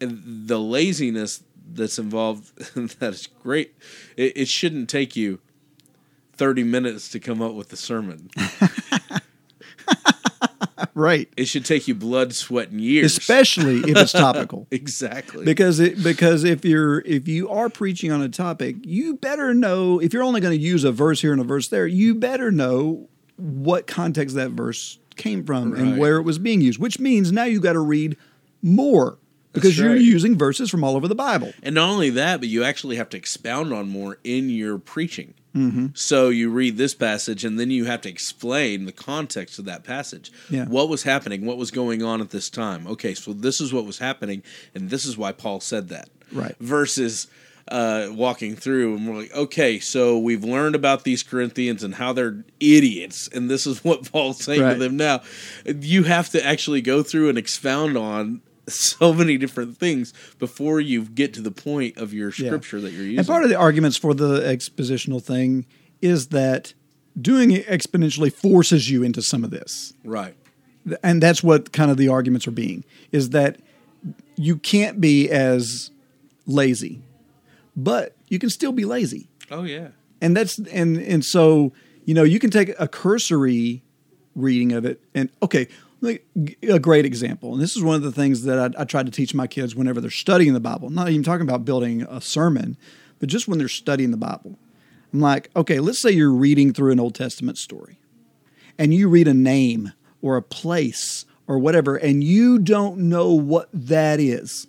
[0.00, 2.56] And the laziness that's involved
[3.00, 3.74] that is great.
[4.16, 5.40] It, it shouldn't take you
[6.34, 8.30] 30 minutes to come up with the sermon
[10.98, 11.28] Right.
[11.36, 14.66] it should take you blood sweat and years Especially if it's topical.
[14.70, 19.52] exactly because it because if you're if you are preaching on a topic, you better
[19.52, 22.14] know if you're only going to use a verse here and a verse there, you
[22.14, 26.78] better know what context that verse came from and where it was being used.
[26.78, 28.16] Which means now you got to read
[28.62, 29.18] more
[29.52, 31.52] because That's you're using verses from all over the Bible.
[31.62, 35.34] And not only that, but you actually have to expound on more in your preaching.
[35.56, 35.86] Mm-hmm.
[35.94, 39.84] So you read this passage, and then you have to explain the context of that
[39.84, 40.30] passage.
[40.50, 40.66] Yeah.
[40.66, 41.46] What was happening?
[41.46, 42.86] What was going on at this time?
[42.86, 44.42] Okay, so this is what was happening,
[44.74, 46.08] and this is why Paul said that.
[46.30, 46.54] Right.
[46.60, 47.26] Versus
[47.68, 52.12] uh, walking through, and we're like, okay, so we've learned about these Corinthians and how
[52.12, 54.74] they're idiots, and this is what Paul's saying Right.
[54.74, 55.22] to them now.
[55.64, 58.42] You have to actually go through and expound on
[59.00, 62.46] so many different things before you get to the point of your Yeah.
[62.48, 63.18] scripture that you're using.
[63.18, 65.66] And part of the arguments for the expositional thing
[66.02, 66.74] is that
[67.20, 69.94] doing it exponentially forces you into some of this.
[70.04, 70.34] right.
[71.02, 73.58] and that's what kind of the arguments are being is that
[74.36, 75.90] you can't be as
[76.46, 77.00] lazy
[77.76, 79.88] but you can still be lazy Oh yeah.
[80.20, 81.72] and that's and and so
[82.04, 83.82] You know, you can take a cursory
[84.36, 85.66] reading of it, and okay,
[86.08, 87.52] a great example.
[87.52, 89.74] And this is one of the things that I, I try to teach my kids
[89.74, 90.90] whenever they're studying the Bible.
[90.90, 92.76] Not even talking about building a sermon,
[93.18, 94.58] but just when they're studying the Bible.
[95.12, 97.98] I'm like, okay, let's say you're reading through an Old Testament story,
[98.78, 103.68] and you read a name or a place or whatever, and you don't know what
[103.72, 104.66] that is.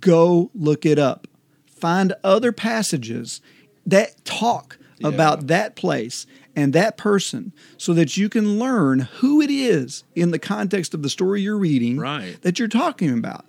[0.00, 1.26] Go look it up.
[1.66, 3.40] Find other passages
[3.86, 6.26] that talk about that place
[6.58, 11.02] and that person so that you can learn who it is in the context of
[11.02, 12.36] the story you're reading Right.
[12.42, 13.46] that you're talking about.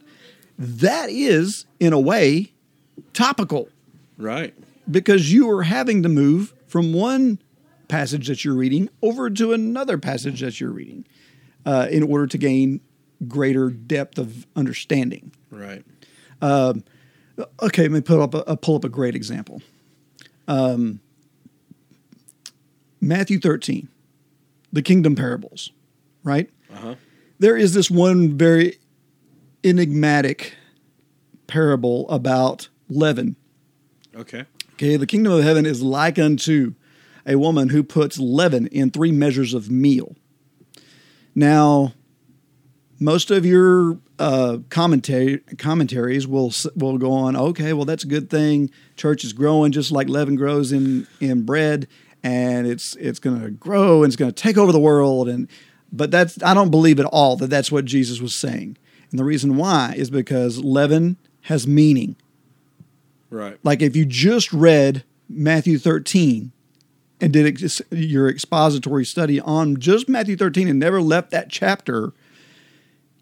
[0.59, 2.53] That is, in a way,
[3.13, 3.69] topical
[4.17, 4.53] Right.
[4.89, 7.39] because you are having to move from one
[7.87, 11.03] passage that you're reading over to another passage that you're reading
[11.65, 12.79] uh, in order to gain
[13.27, 15.31] greater depth of understanding.
[15.49, 15.83] Right.
[16.43, 19.61] Okay, let me put up a, pull up a great example.
[20.47, 20.99] Um,
[23.01, 23.87] Matthew 13,
[24.71, 25.71] the kingdom parables,
[26.23, 26.49] right?
[26.71, 26.95] Uh-huh.
[27.39, 28.77] There is this one very
[29.63, 30.55] enigmatic
[31.47, 33.35] parable about leaven.
[34.15, 34.45] Okay.
[34.73, 36.73] Okay, the kingdom of heaven is like unto
[37.25, 40.15] a woman who puts leaven in three measures of meal.
[41.35, 41.93] Now,
[42.99, 47.35] most of your uh, commentary, commentaries will will go on.
[47.35, 48.69] Okay, well that's a good thing.
[48.95, 51.87] Church is growing just like leaven grows in in bread,
[52.23, 55.29] and it's it's going to grow and it's going to take over the world.
[55.29, 55.47] And
[55.91, 58.77] but that's I don't believe at all that that's what Jesus was saying.
[59.11, 62.15] And the reason why is because leaven has meaning.
[63.29, 63.57] Right.
[63.63, 66.51] Like if you just read Matthew 13
[67.21, 72.13] and did ex- your expository study on just Matthew 13 and never left that chapter,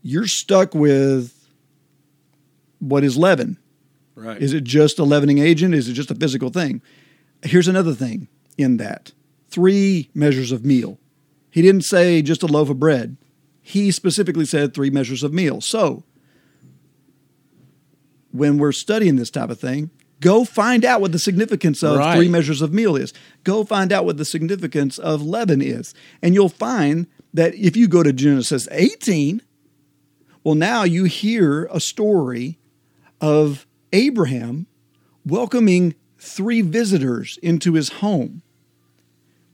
[0.01, 1.33] you're stuck with
[2.79, 3.57] what is leaven?
[4.15, 4.41] Right.
[4.41, 5.73] Is it just a leavening agent?
[5.73, 6.81] Is it just a physical thing?
[7.43, 8.27] Here's another thing
[8.57, 9.11] in that
[9.49, 10.99] three measures of meal.
[11.49, 13.17] He didn't say just a loaf of bread,
[13.61, 15.61] he specifically said three measures of meal.
[15.61, 16.03] So,
[18.31, 19.89] when we're studying this type of thing,
[20.19, 22.15] go find out what the significance of Right.
[22.17, 23.13] three measures of meal is.
[23.43, 25.93] Go find out what the significance of leaven is.
[26.21, 29.41] And you'll find that if you go to Genesis 18,
[30.43, 32.59] well, now you hear a story
[33.19, 34.67] of Abraham
[35.25, 38.41] welcoming three visitors into his home,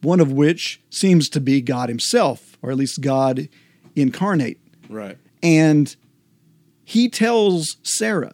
[0.03, 3.49] one of which seems to be God himself, or at least God
[3.95, 4.59] incarnate.
[4.89, 5.17] right.
[5.41, 5.95] And
[6.85, 8.33] he tells Sarah,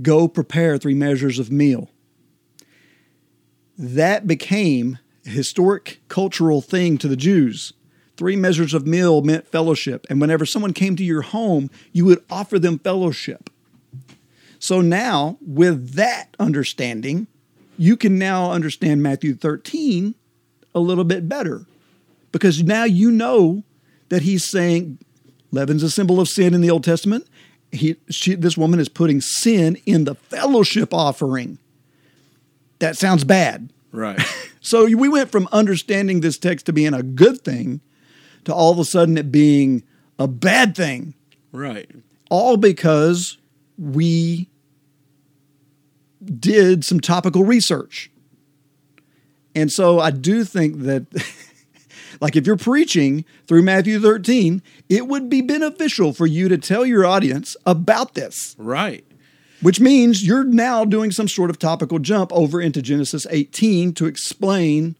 [0.00, 1.90] Go prepare three measures of meal.
[3.78, 7.72] That became a historic cultural thing to the Jews.
[8.16, 10.06] Three measures of meal meant fellowship.
[10.08, 13.50] And whenever someone came to your home, you would offer them fellowship.
[14.58, 17.26] So now, with that understanding,
[17.76, 20.14] you can now understand Matthew 13
[20.74, 21.66] a little bit better
[22.30, 23.62] because now you know
[24.08, 24.98] that he's saying
[25.50, 27.26] leaven's a symbol of sin in the Old Testament.
[27.70, 31.58] He, she, this woman is putting sin in the fellowship offering.
[32.80, 33.70] That sounds bad.
[33.92, 34.20] Right.
[34.64, 37.80] So we went from understanding this text to being a good thing
[38.44, 39.82] to all of a sudden it being
[40.20, 41.14] a bad thing,
[41.50, 41.90] right.
[42.30, 43.38] all because
[43.76, 44.48] we
[46.24, 48.08] did some topical research.
[49.54, 51.06] And so I do think that,
[52.20, 56.86] like, if you're preaching through Matthew 13, it would be beneficial for you to tell
[56.86, 59.04] your audience about this, Right.
[59.60, 64.06] which means you're now doing some sort of topical jump over into Genesis 18 to
[64.06, 64.96] explain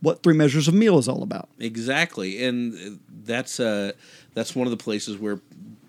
[0.00, 1.48] what three measures of meal is all about.
[1.58, 3.92] Exactly, and uh, that's uh
[4.34, 5.40] that's one of the places where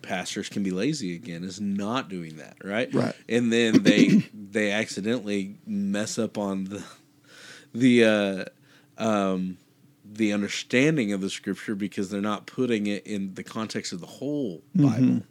[0.03, 2.93] pastors can be lazy again is not doing that, right?
[2.93, 3.13] Right.
[3.27, 6.81] And then they they accidentally mess up on the
[7.75, 8.45] the uh,
[8.97, 9.57] um,
[10.03, 14.07] the understanding of the scripture because they're not putting it in the context of the
[14.07, 15.23] whole Bible,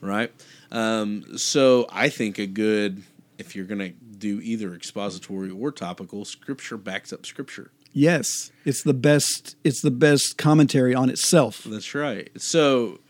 [0.00, 0.32] right?
[0.70, 3.02] Um, so I think a good
[3.38, 7.70] if you're going to do either expository or topical, scripture backs up scripture.
[7.92, 9.56] Yes, it's the best.
[9.62, 11.62] It's the best commentary on itself.
[11.64, 12.30] That's right.
[12.36, 13.00] So,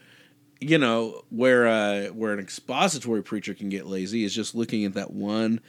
[0.61, 4.95] you know, where uh, where an expository preacher can get lazy is just looking at
[4.95, 5.61] that one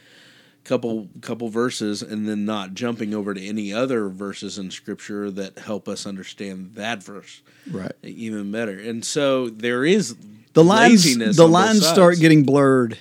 [0.66, 5.58] couple couple verses and then not jumping over to any other verses in scripture that
[5.58, 7.40] help us understand that verse
[7.70, 7.92] Right.
[8.02, 8.78] even better.
[8.78, 10.16] And so there is
[10.52, 11.04] The lines.
[11.36, 12.98] The lines start getting blurred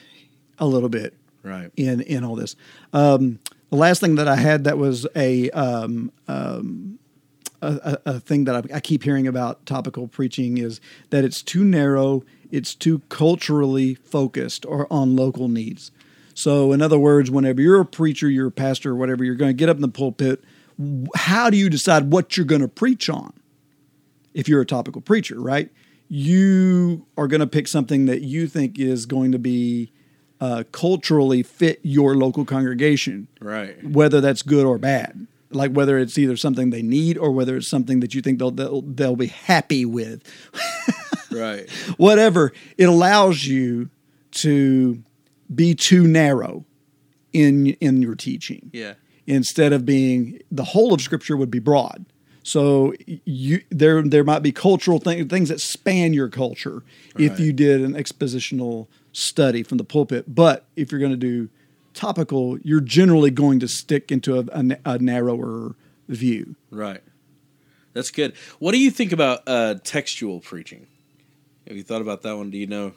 [0.59, 1.13] a little bit.
[1.43, 1.71] right.
[1.75, 2.55] in in all this.
[2.93, 3.39] Um,
[3.69, 6.99] the last thing that I had that was a um, um,
[7.61, 11.41] a, a, a thing that I, I keep hearing about topical preaching is that it's
[11.41, 15.91] too narrow, it's too culturally focused or on local needs.
[16.35, 19.49] So, in other words, whenever you're a preacher, you're a pastor, or whatever, you're going
[19.49, 20.43] to get up in the pulpit
[21.15, 23.31] how do you decide what you're going to preach on?
[24.33, 25.69] If you're a topical preacher, right?
[26.09, 29.93] You are going to pick something that you think is going to be
[30.41, 33.81] uh, culturally fit your local congregation, Right.
[33.89, 35.27] whether that's good or bad.
[35.49, 38.51] Like whether it's either something they need or whether it's something that you think they'll
[38.51, 40.23] they'll, they'll be happy with
[41.31, 41.69] Right.
[41.95, 43.89] whatever, it allows you
[44.31, 45.01] to
[45.53, 46.65] be too narrow
[47.33, 48.69] in in your teaching.
[48.73, 48.93] Yeah.
[49.27, 52.05] Instead of being the whole of scripture would be broad.
[52.43, 56.83] So you there there might be cultural thing, things that span your culture
[57.17, 60.25] if you did an expositional study from the pulpit.
[60.33, 61.49] But if you're going to do
[61.95, 65.75] topical, you're generally going to stick into a, a, a narrower
[66.07, 66.55] view.
[66.69, 67.01] Right.
[67.93, 68.35] That's good.
[68.59, 70.85] What do you think about uh, textual preaching?
[71.67, 72.51] Have you thought about that one?
[72.51, 72.93] Do you know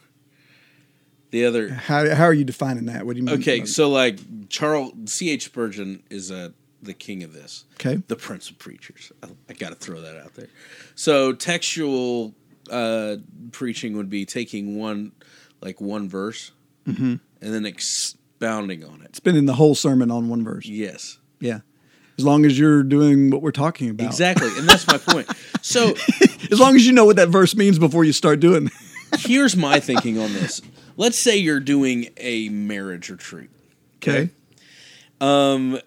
[1.31, 1.69] the other?
[1.71, 3.05] How how are you defining that?
[3.07, 3.39] What do you mean?
[3.41, 4.19] Okay, so like
[4.49, 5.31] Charles C.
[5.31, 5.45] H.
[5.47, 6.51] Spurgeon is uh,
[6.83, 7.65] the king of this.
[7.75, 8.03] Okay.
[8.09, 9.13] the prince of preachers.
[9.23, 10.49] I, I got to throw that out there.
[10.95, 12.35] So textual
[12.71, 13.17] uh,
[13.53, 15.13] preaching would be taking one,
[15.61, 16.53] like one verse,
[16.87, 17.17] Mm-hmm.
[17.43, 19.15] and then expounding on it.
[19.17, 20.67] spending the whole sermon on one verse.
[20.67, 21.61] Yes, Yeah.
[22.19, 24.07] As long as you're doing what we're talking about.
[24.07, 25.29] exactly, and that's my point.
[25.63, 25.95] So
[26.51, 28.71] As long as you know what that verse means before you start doing.
[29.19, 30.61] here's my thinking on this.
[30.99, 33.51] Let's say you're doing a marriage retreat.
[33.97, 34.31] Okay.
[35.21, 35.79] Um,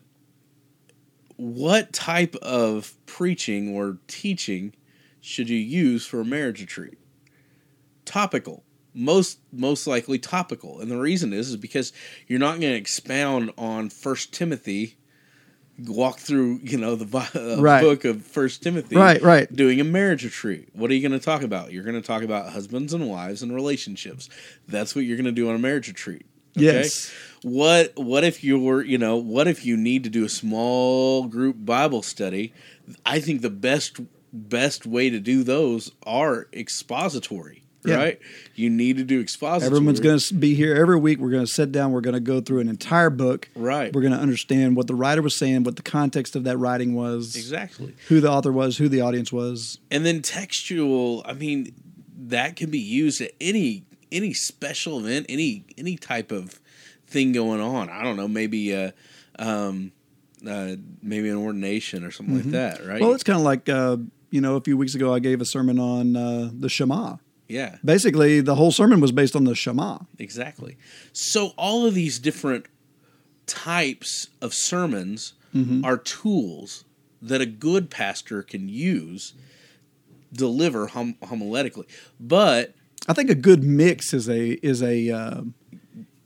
[1.36, 4.74] what type of preaching or teaching
[5.20, 6.98] should you use for a marriage retreat?
[8.06, 11.92] Topical, most most likely topical, and the reason is is because
[12.28, 14.96] you're not going to expound on First Timothy,
[15.80, 17.06] walk through you know the
[17.36, 17.82] uh, Right.
[17.82, 19.54] book of First Timothy, Right, right.
[19.56, 20.70] Doing a marriage retreat.
[20.74, 21.72] What are you going to talk about?
[21.72, 24.30] You're going to talk about husbands and wives and relationships.
[24.68, 26.26] That's what you're going to do on a marriage retreat.
[26.58, 26.66] okay?
[26.66, 27.12] Yes.
[27.44, 31.26] what what if you were you know what if you need to do a small
[31.28, 32.54] group bible study
[33.06, 34.00] i think the best
[34.34, 37.96] best way to do those are expository Yeah.
[37.96, 38.20] right
[38.56, 41.18] you need to do expository Everyone's going to be here every week.
[41.20, 41.92] We're going to sit down.
[41.92, 43.50] We're going to go through an entire book.
[43.56, 43.92] Right.
[43.94, 46.94] We're going to understand what the writer was saying, what the context of that writing
[46.94, 49.80] was, exactly who the author was, who the audience was.
[49.90, 51.74] and then textual i mean
[52.16, 56.60] that can be used at any any special event any any type of
[57.08, 58.92] thing going on i don't know maybe uh
[59.40, 59.92] um
[60.48, 63.98] uh maybe an ordination or something like that right Well, it's kind of like, uh,
[64.30, 67.18] you know, a few weeks ago I gave a sermon on uh, the Shema.
[67.52, 70.00] Yeah Basically, the whole sermon was based on the Shema.
[70.18, 70.78] Exactly.
[71.14, 72.66] So all of these different
[73.46, 75.34] types of sermons
[75.84, 76.86] are tools
[77.22, 79.34] that a good pastor can use
[80.32, 81.86] deliver hom- homiletically.
[82.20, 82.74] But
[83.10, 85.42] I think a good mix is a is a uh,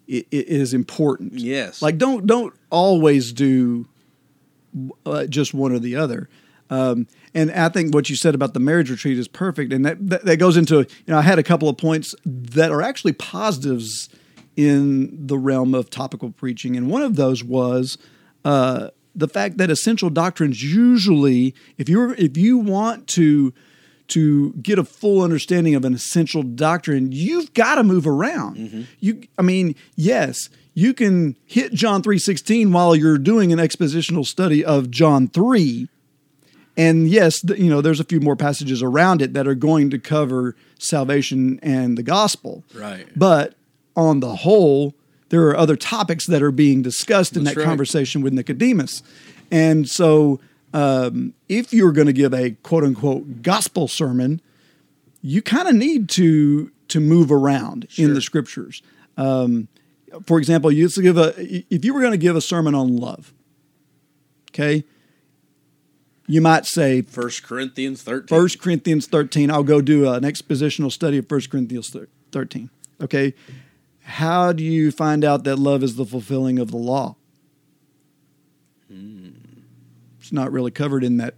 [0.07, 1.33] i- i- is important.
[1.39, 3.87] yes, Like don't don't always do
[5.05, 6.29] uh, just one or the other.
[6.69, 9.97] Um, and I think what you said about the marriage retreat is perfect, and that,
[10.09, 13.13] that that goes into you know I had a couple of points that are actually
[13.13, 14.09] positives
[14.55, 17.97] in the realm of topical preaching, and one of those was
[18.45, 23.53] uh, the fact that essential doctrines usually, if you're if you want to
[24.07, 28.57] to get a full understanding of an essential doctrine, you've got to move around.
[28.99, 34.25] You, I mean, yes, you can hit John three sixteen while you're doing an expositional
[34.25, 35.89] study of John three,
[36.77, 39.99] and yes, you know, there's a few more passages around it that are going to
[39.99, 42.63] cover salvation and the gospel.
[42.73, 43.07] Right.
[43.15, 43.55] But
[43.95, 44.93] on the whole,
[45.29, 47.67] there are other topics that are being discussed in That's that right.
[47.67, 49.03] conversation with Nicodemus.
[49.51, 50.39] And so,
[50.73, 54.41] um, if you're going to give a quote unquote gospel sermon,
[55.21, 58.83] you kind of need to to move around in the scriptures.
[59.17, 59.69] Um,
[60.27, 61.33] for example, you used to give a
[61.73, 63.33] if you were going to give a sermon on love,
[64.51, 64.83] okay,
[66.27, 68.27] you might say First Corinthians thirteen.
[68.37, 69.51] First Corinthians 13.
[69.51, 71.95] I'll go do an expositional study of First Corinthians
[72.31, 72.69] 13.
[73.01, 73.33] Okay.
[74.03, 77.15] How do you find out that love is the fulfilling of the law?
[78.89, 79.29] Hmm.
[80.19, 81.35] It's not really covered in that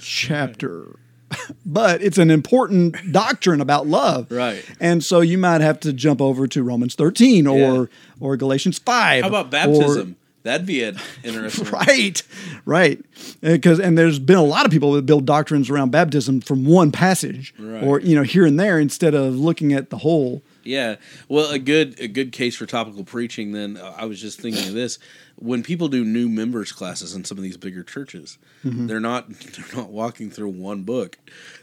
[0.00, 0.98] chapter.
[1.66, 4.30] but it's an important doctrine about love.
[4.30, 4.64] Right.
[4.80, 7.84] And so you might have to jump over to Romans 13 or Yeah.
[8.20, 9.22] or Galatians 5.
[9.22, 10.16] How about or- baptism?
[10.48, 11.66] That'd be an interesting.
[11.66, 12.22] Right,
[12.64, 13.04] right.
[13.42, 16.90] Because and there's been a lot of people that build doctrines around baptism from one
[16.90, 17.84] passage, Right.
[17.84, 20.42] or you know here and there, instead of looking at the whole.
[20.64, 20.96] Yeah.
[21.28, 23.52] Well, a good a good case for topical preaching.
[23.52, 24.98] Then uh, I was just thinking of this:
[25.36, 29.76] when people do new members classes in some of these bigger churches, they're not they're
[29.76, 31.18] not walking through one book.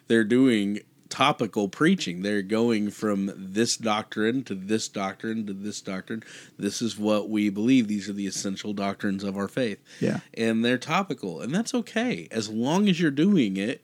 [0.07, 0.81] They're doing
[1.15, 2.23] topical preaching.
[2.23, 6.23] They're going from this doctrine to this doctrine to this doctrine.
[6.59, 7.87] This is what we believe.
[7.87, 9.79] These are the essential doctrines of our faith.
[10.01, 10.19] Yeah.
[10.33, 13.81] And they're topical, and that's okay as long as you're doing it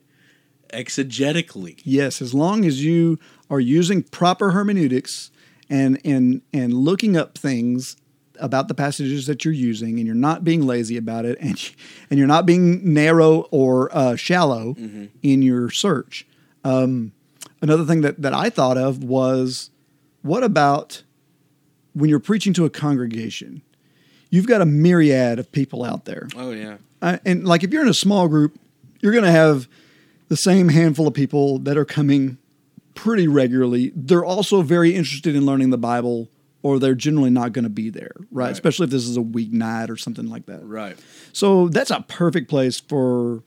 [0.73, 1.79] exegetically.
[1.85, 3.17] Yes, as long as you
[3.49, 5.31] are using proper hermeneutics
[5.69, 7.95] and and and looking up things
[8.41, 11.71] about the passages that you're using, and you're not being lazy about it, and
[12.09, 14.75] and you're not being narrow or uh, shallow
[15.23, 16.27] in your search.
[16.65, 17.13] Um,
[17.61, 19.69] another thing that that I thought of was,
[20.21, 21.03] what about
[21.93, 23.61] when you're preaching to a congregation?
[24.29, 26.27] You've got a myriad of people out there.
[26.35, 26.77] Oh yeah.
[27.01, 28.57] Uh, and like if you're in a small group,
[29.01, 29.67] you're going to have
[30.29, 32.37] the same handful of people that are coming
[32.95, 33.91] pretty regularly.
[33.95, 36.29] They're also very interested in learning the Bible,
[36.61, 38.45] or they're generally not going to be there, right?
[38.45, 38.51] Right.
[38.51, 40.65] Especially if this is a weeknight or something like that.
[40.65, 40.97] Right.
[41.33, 43.43] So that's a perfect place for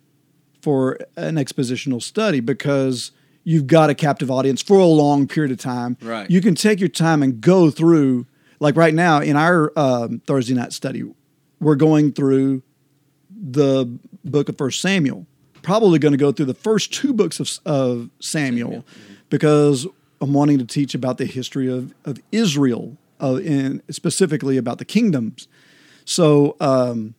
[0.61, 3.13] for an expositional study because
[3.45, 5.97] you've got a captive audience for a long period of time.
[6.03, 6.29] Right.
[6.31, 8.27] You can take your time and go through.
[8.61, 11.03] Like right now in our um, Thursday night study,
[11.61, 12.63] we're going through
[13.31, 15.27] the book of First Samuel.
[15.61, 18.85] Probably going to go through the first two books of, of Samuel,
[19.29, 19.87] because
[20.21, 24.85] I'm wanting to teach about the history of of Israel, uh, and specifically about the
[24.85, 25.49] kingdoms.
[26.05, 27.15] So, um,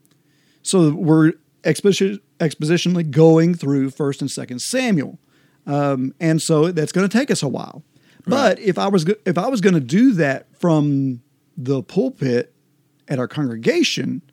[0.62, 5.20] so we're expositionally going through First and Second Samuel,
[5.68, 7.84] um, and so that's going to take us a while.
[8.28, 11.22] But if I was if I was going to do that from
[11.58, 12.54] the pulpit
[13.08, 14.24] at our congregation,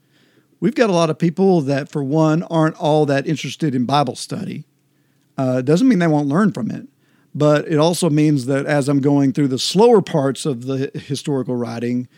[0.60, 4.16] we've got a lot of people that, for one, aren't all that interested in Bible
[4.16, 4.64] study.
[5.38, 6.88] Uh, it doesn't mean they won't learn from it,
[7.34, 11.54] but it also means that as I'm going through the slower parts of the historical
[11.56, 12.08] writing,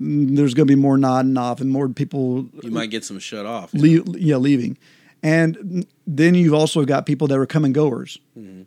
[0.00, 3.18] mm, there's going to be more nodding off and more people You might get some
[3.18, 3.72] shut off.
[3.74, 4.78] le- yeah, leaving.
[5.22, 8.18] And then you've also got people that are come and goers.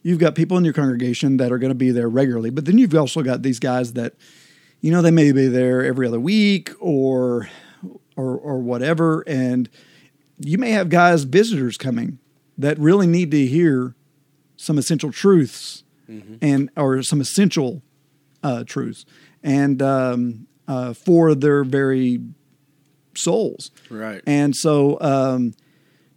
[0.04, 2.78] You've got people in your congregation that are going to be there regularly, but then
[2.78, 4.16] you've also got these guys that,
[4.82, 7.50] you know, they may be there every other week or,
[8.16, 9.24] or, or whatever.
[9.28, 9.70] And
[10.40, 12.20] you may have guys, visitors coming
[12.58, 13.96] that really need to hear
[14.58, 15.84] some essential truths
[16.42, 17.82] and or some essential
[18.44, 19.06] uh, truths
[19.44, 22.20] and um, uh, for their very
[23.16, 23.72] souls.
[23.90, 24.22] Right.
[24.28, 25.54] And so, um,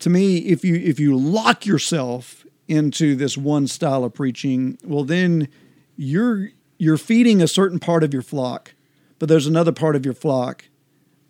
[0.04, 5.02] to me, if you if you lock yourself into this one style of preaching, well,
[5.02, 5.48] then
[5.96, 8.74] you're you're feeding a certain part of your flock,
[9.18, 10.66] but there's another part of your flock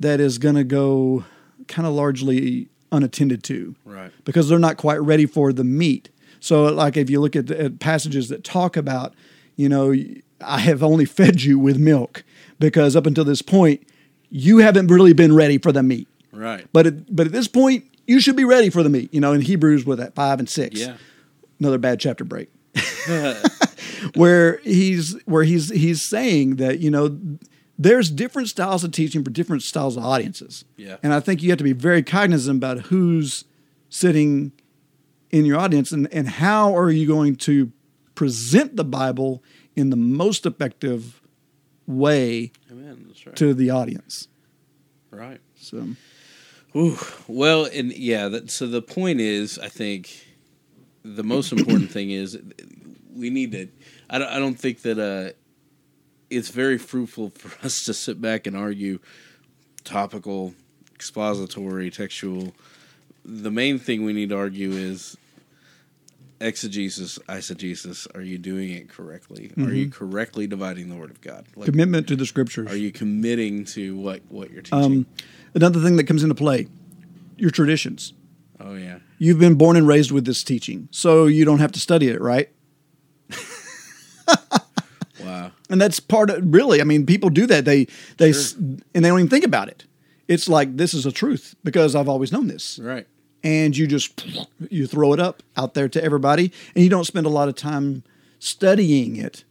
[0.00, 1.24] that is going to go
[1.68, 4.10] kind of largely unattended to Right.
[4.24, 6.08] because they're not quite ready for the meat.
[6.40, 9.14] So, like if you look at, at passages that talk about,
[9.54, 9.94] you know,
[10.40, 12.24] I have only fed you with milk
[12.58, 13.86] because up until this point,
[14.30, 16.08] you haven't really been ready for the meat.
[16.32, 16.66] Right.
[16.72, 19.12] But at, but at this point, you should be ready for the meat.
[19.12, 20.80] You know, in Hebrews with that five and six.
[20.80, 20.96] Yeah.
[21.58, 22.50] Another bad chapter break.
[24.14, 27.18] where he's where he's he's saying that you know
[27.78, 30.64] there's different styles of teaching for different styles of audiences.
[30.76, 30.96] Yeah.
[31.02, 33.44] And I think you have to be very cognizant about who's
[33.88, 34.52] sitting
[35.30, 37.72] in your audience and, and how are you going to
[38.14, 39.42] present the Bible
[39.74, 41.20] in the most effective
[41.86, 43.04] way Amen.
[43.08, 43.36] That's right.
[43.36, 44.28] to the audience.
[45.10, 45.40] Right.
[45.56, 45.88] So
[46.76, 46.98] Ooh,
[47.28, 50.26] well, and yeah, that, so the point is, I think
[51.04, 52.38] the most important thing is
[53.14, 53.68] we need to.
[54.10, 55.32] I don't, I don't think that uh,
[56.30, 58.98] it's very fruitful for us to sit back and argue
[59.84, 60.54] topical,
[60.94, 62.54] expository, textual.
[63.24, 65.16] The main thing we need to argue is
[66.40, 68.06] exegesis, eisegesis.
[68.14, 69.52] Are you doing it correctly?
[69.58, 71.46] Are you correctly dividing the word of God?
[71.56, 72.70] Like, commitment to the scriptures.
[72.70, 74.78] are you committing to what what you're teaching?
[74.78, 75.06] um,
[75.54, 76.66] another thing that comes into play,
[77.36, 78.12] your traditions.
[78.60, 81.80] oh yeah, You've been born and raised with this teaching, so you don't have to
[81.80, 82.48] study it, right?
[85.24, 85.52] wow.
[85.70, 86.80] And that's part of really.
[86.80, 87.64] I mean, people do that.
[87.64, 87.86] They
[88.18, 89.84] they s and they don't even think about it.
[90.28, 93.06] It's like this is a truth because I've always known this, Right.
[93.44, 94.26] And you just
[94.70, 97.54] you throw it up out there to everybody, and you don't spend a lot of
[97.54, 98.02] time
[98.40, 99.44] studying it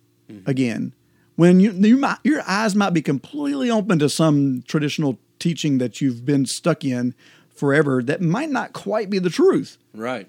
[0.45, 0.93] again.
[1.35, 6.01] When you, you might, your eyes might be completely open to some traditional teaching that
[6.01, 7.15] you've been stuck in
[7.55, 9.77] forever that might not quite be the truth.
[9.93, 10.27] Right.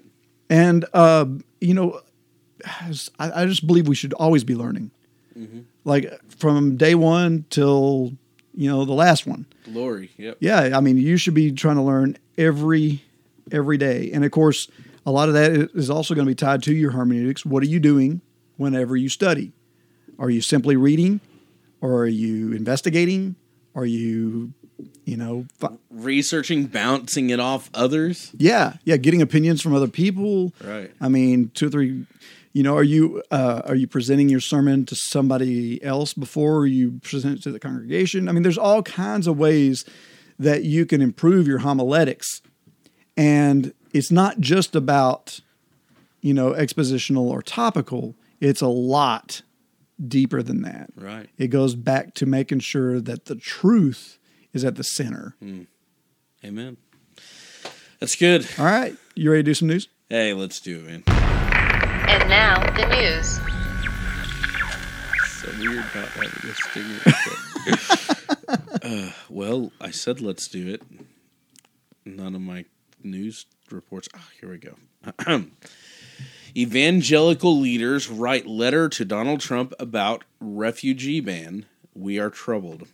[0.49, 1.25] And uh,
[1.59, 2.01] you know,
[3.19, 4.91] I, I just believe we should always be learning,
[5.83, 8.13] like from day one till
[8.53, 9.47] you know the last one.
[9.65, 10.11] Glory.
[10.17, 10.37] Yep.
[10.39, 13.01] Yeah, I mean, you should be trying to learn every
[13.51, 14.67] every day, and of course,
[15.05, 17.45] a lot of that is also going to be tied to your hermeneutics.
[17.45, 18.21] What are you doing
[18.57, 19.51] whenever you study?
[20.17, 21.19] Are you simply reading,
[21.81, 23.35] or are you investigating?
[23.75, 24.53] Are you,
[25.03, 28.31] you know, fi- researching, bouncing it off others.
[28.37, 30.53] yeah, yeah, getting opinions from other people.
[30.63, 30.91] Right.
[31.01, 32.05] I mean, two or three.
[32.53, 37.01] You know, are you uh, are you presenting your sermon to somebody else before you
[37.03, 38.29] present it to the congregation?
[38.29, 39.83] I mean, there's all kinds of ways
[40.39, 42.41] that you can improve your homiletics,
[43.17, 45.39] and it's not just about
[46.21, 48.15] you know expositional or topical.
[48.41, 49.41] It's a lot
[50.07, 50.89] deeper than that.
[50.95, 51.29] Right.
[51.37, 54.19] It goes back to making sure that the truth
[54.53, 55.35] is at the center.
[56.43, 56.77] Amen.
[57.99, 58.47] That's good.
[58.59, 59.87] All right, you ready to do some news?
[60.09, 61.03] Hey, let's do it, man.
[62.07, 63.39] And now, the news.
[65.27, 66.99] So weird not having a stinger.
[69.07, 70.83] uh, well, I said let's do it.
[72.05, 72.65] None of my
[73.05, 74.09] news reports.
[74.15, 74.75] Oh, here we go.
[76.57, 81.65] Evangelical leaders write letter to Donald Trump about refugee ban.
[81.93, 82.87] We are troubled.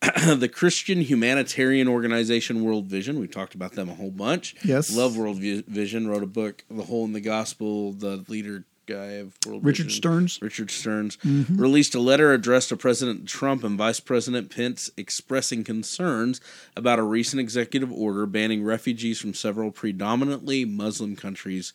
[0.00, 3.18] the Christian humanitarian organization World Vision.
[3.18, 4.54] we've talked about them a whole bunch.
[4.64, 4.94] Yes.
[4.94, 6.08] Love World Vision.
[6.08, 7.92] Wrote a book, The Hole in the Gospel.
[7.92, 9.96] The leader guy of World Richard Vision.
[9.96, 10.38] Stearns.
[10.42, 11.56] Richard Stearns mm-hmm.
[11.56, 16.40] released a letter addressed to President Trump and Vice President Pence expressing concerns
[16.76, 21.72] about a recent executive order banning refugees from several predominantly Muslim countries,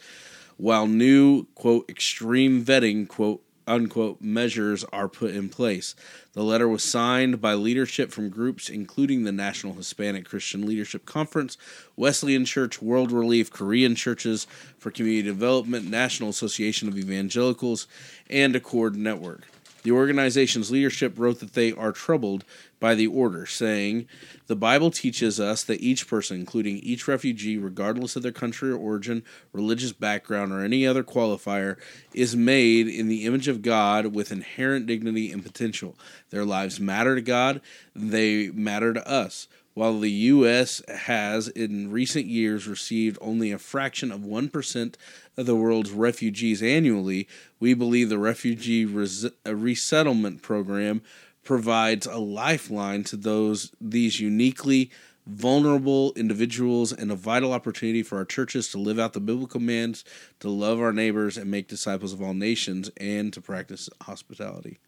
[0.57, 5.95] while new, quote, extreme vetting, quote, unquote, measures are put in place.
[6.34, 11.57] The letter was signed by leadership from groups including the National Hispanic Christian Leadership Conference,
[11.95, 14.47] Wesleyan Church, World Relief, Korean Churches
[14.78, 17.88] for Community Development, National Association of Evangelicals,
[18.30, 19.47] and Accord Network.
[19.84, 22.43] The organization's leadership wrote that they are troubled
[22.80, 24.08] by the order, saying,
[24.48, 28.78] The Bible teaches us that each person, including each refugee, regardless of their country or
[28.78, 29.24] origin,
[29.54, 31.78] religious background, or any other qualifier,
[32.14, 35.96] is made in the image of God with inherent dignity and potential.
[36.30, 37.62] Their lives matter to God,
[37.96, 39.48] they matter to us.
[39.80, 40.82] While the U.S.
[40.90, 44.96] has, in recent years, received only a fraction of 1%
[45.38, 47.30] of the world's refugees annually,
[47.62, 51.02] we believe the Refugee Res- uh, Resettlement Program
[51.44, 54.92] provides a lifeline to those these uniquely
[55.30, 60.04] vulnerable individuals and a vital opportunity for our churches to live out the biblical commands
[60.40, 64.80] to love our neighbors and make disciples of all nations and to practice hospitality.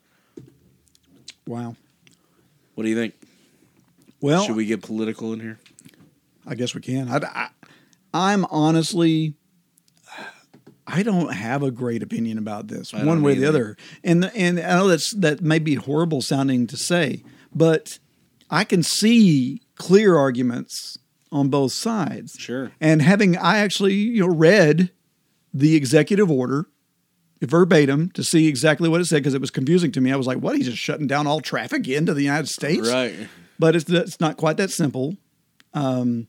[1.46, 1.76] Wow.
[2.74, 3.14] What do you think?
[4.20, 5.60] Well, Should we get political in here?
[6.46, 7.10] I guess we can.
[7.10, 7.50] I,
[8.14, 9.36] I, am honestly,
[10.92, 13.78] I don't have a great opinion about this, I one way or the other.
[14.04, 17.24] And and I know that's that may be horrible sounding to say,
[17.56, 18.00] but
[18.50, 20.98] I can see clear arguments
[21.32, 22.36] on both sides.
[22.38, 22.74] Sure.
[22.82, 24.92] And having I actually you know read
[25.54, 26.68] the executive order
[27.42, 30.12] verbatim to see exactly what it said because it was confusing to me.
[30.12, 30.58] I was like, "What?
[30.58, 33.16] He's just shutting down all traffic into the United States?" Right.
[33.58, 35.16] But it's it's not quite that simple.
[35.74, 36.28] Um,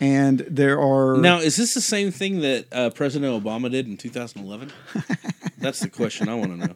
[0.00, 3.96] and there are Now, is this the same thing that uh, President Obama did in
[3.96, 4.72] 2011?
[5.58, 6.74] That's the question I want to know.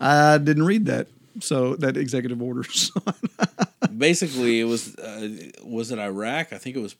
[0.00, 1.08] I didn't read that.
[1.40, 2.62] So that executive order.
[3.96, 5.28] Basically, it was uh,
[5.62, 6.52] was it Iraq?
[6.52, 6.96] I think it was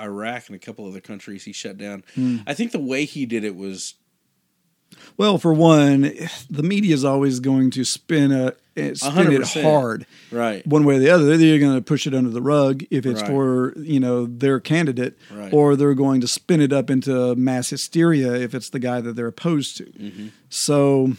[0.00, 2.04] Iraq and a couple other countries he shut down.
[2.14, 2.38] Hmm.
[2.46, 3.94] I think the way he did it was
[5.16, 6.12] Well, for one,
[6.50, 8.52] the media is always going to spin a
[8.96, 9.62] spin it 100%.
[9.62, 10.66] hard, right.
[10.66, 11.24] one way or the other.
[11.24, 13.30] They're either going to push it under the rug if it's Right.
[13.30, 15.52] for you know their candidate, Right.
[15.52, 19.14] or they're going to spin it up into mass hysteria if it's the guy that
[19.16, 19.84] they're opposed to.
[19.84, 20.28] Mm-hmm.
[20.48, 21.12] So,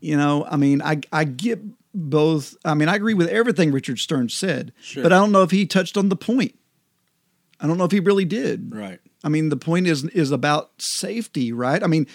[0.00, 1.60] you know, I mean, I I get
[1.94, 2.56] both.
[2.64, 5.02] I mean, I agree with everything Richard Stearns said, Sure.
[5.02, 6.54] but I don't know if he touched on the point.
[7.60, 8.74] I don't know if he really did.
[8.74, 9.00] Right.
[9.22, 11.82] I mean, the point is is about safety, right?
[11.82, 12.06] I mean,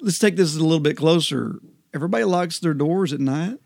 [0.00, 1.58] let's take this a little bit closer.
[1.94, 3.58] Everybody locks their doors at night.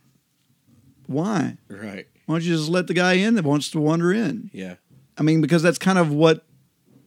[1.08, 1.56] Why?
[1.68, 2.06] Right.
[2.26, 4.50] Why don't you just let the guy in that wants to wander in?
[4.52, 4.74] Yeah.
[5.16, 6.44] I mean, because that's kind of what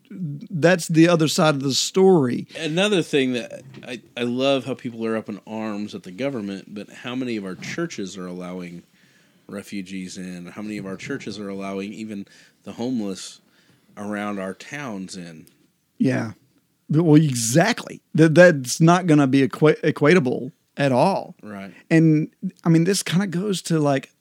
[0.10, 2.48] that's the other side of the story.
[2.58, 6.74] Another thing that I, I love how people are up in arms at the government,
[6.74, 8.84] but how many of our churches are allowing
[9.48, 10.48] refugees in?
[10.48, 12.28] How many of our churches are allowing even
[12.64, 13.40] the homeless
[13.96, 15.46] around our towns in?
[15.98, 16.32] Yeah.
[16.90, 18.02] Well, exactly.
[18.16, 21.36] That that's not going to be equa- equatable at all.
[21.44, 21.74] Right.
[21.90, 24.12] And I mean, this kind of goes to like,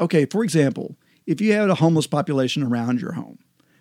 [0.00, 0.96] okay, for example,
[1.26, 3.38] if you had a homeless population around your home,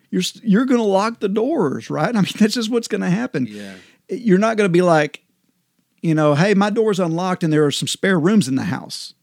[0.10, 2.16] you're you're going to lock the doors, right?
[2.16, 3.48] I mean, that's just what's going to happen.
[3.50, 3.76] Yeah.
[4.10, 5.24] You're not going to be like,
[6.02, 9.14] you know, hey, my door's unlocked and there are some spare rooms in the house.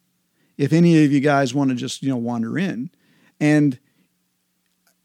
[0.56, 2.90] If any of you guys want to just you know wander in,
[3.38, 3.78] and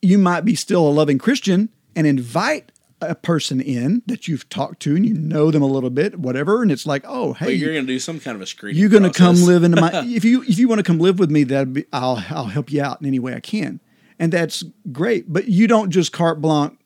[0.01, 2.72] you might be still a loving Christian and invite
[3.02, 6.62] a person in that you've talked to and you know them a little bit, whatever,
[6.64, 8.80] and it's like, oh, hey, But you're going to do some kind of a screening.
[8.80, 11.20] you're going to come live into my if you if you want to come live
[11.20, 13.80] with me that be I'll I'll help you out in any way I can
[14.18, 16.78] and that's great but you don't just carte blanche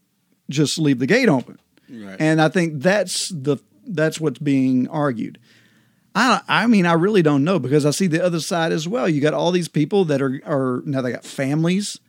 [0.49, 1.59] just leave the gate open
[1.91, 2.17] Right.
[2.19, 5.37] and I think that's the that's what's being argued.
[6.15, 9.07] I I mean I really don't know because I see the other side as well.
[9.07, 11.99] You got all these people that are are now they got families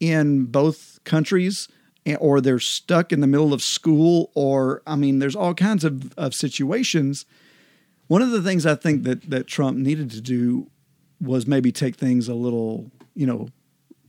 [0.00, 1.68] in both countries
[2.16, 6.12] or they're stuck in the middle of school or I mean there's all kinds of,
[6.18, 7.26] of situations.
[8.08, 10.68] One of the things I think that that Trump needed to do
[11.20, 13.48] was maybe take things a little, you know,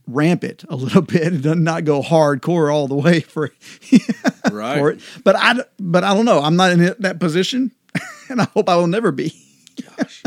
[0.08, 3.52] ramp it a little bit and not go hardcore all the way for
[4.50, 4.78] Right.
[4.78, 5.00] for it.
[5.24, 6.40] But I but I don't know.
[6.40, 7.70] I'm not in that position,
[8.28, 9.32] and I hope I will never be.
[9.96, 10.22] Gosh.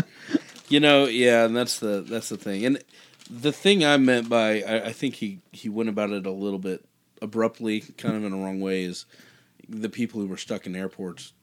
[0.69, 2.65] You know, yeah, and that's the that's the thing.
[2.65, 2.81] And
[3.29, 6.59] the thing I meant by I, I think he he went about it a little
[6.59, 6.83] bit
[7.25, 9.05] abruptly, kind of in a wrong way, is
[9.67, 11.33] the people who were stuck in airports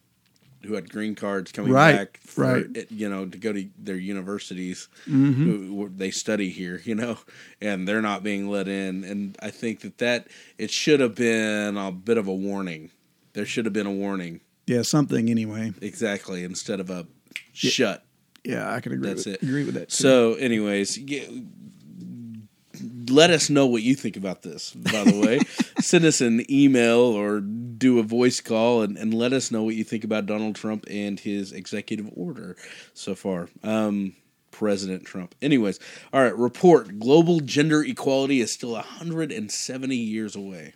[0.64, 2.62] who had green cards coming Right, back for right.
[2.64, 2.76] Mm-hmm.
[2.76, 7.18] it, you know to go to their universities who, who they study here you know
[7.60, 10.28] and they're not being let in and i think that that
[10.58, 12.92] it should have been a bit of a warning
[13.32, 15.72] there should have been a warning Yeah, something anyway.
[15.82, 17.08] exactly instead of a
[17.52, 18.04] shut
[18.44, 19.08] Yeah, I can agree.
[19.08, 19.42] That's with, it.
[19.42, 19.88] Agree with that.
[19.88, 19.96] Too.
[19.96, 20.96] So, anyways,
[23.12, 24.72] let us know what you think about this.
[24.72, 25.40] By the way,
[25.80, 29.74] send us an email or do a voice call and, and let us know what
[29.74, 32.56] you think about Donald Trump and his executive order
[32.94, 33.48] so far.
[33.62, 34.14] Um,
[34.50, 35.34] President Trump.
[35.42, 35.80] Anyways,
[36.12, 36.36] all right.
[36.36, 40.74] Report: Global gender equality is still 170 years away.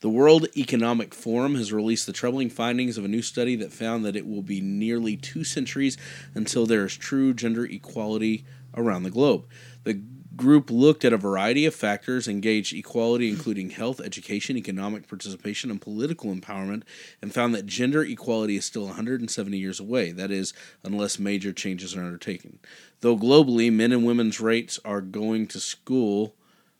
[0.00, 4.04] The World Economic Forum has released the troubling findings of a new study that found
[4.04, 5.98] that it will be nearly two centuries
[6.34, 8.44] until there is true gender equality
[8.74, 9.46] around the globe.
[9.84, 10.02] The
[10.36, 15.80] group looked at a variety of factors, engaged equality, including health, education, economic participation, and
[15.80, 16.82] political empowerment,
[17.20, 20.12] and found that gender equality is still 170 years away.
[20.12, 20.52] That is,
[20.84, 22.58] unless major changes are undertaken.
[23.00, 26.34] Though globally, men and women's rates are going to school,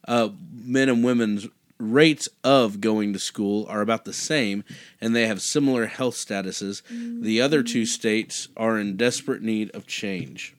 [0.06, 1.46] uh, men and women's
[1.80, 4.62] rates of going to school are about the same
[5.00, 6.82] and they have similar health statuses.
[7.22, 10.54] The other two states are in desperate need of change.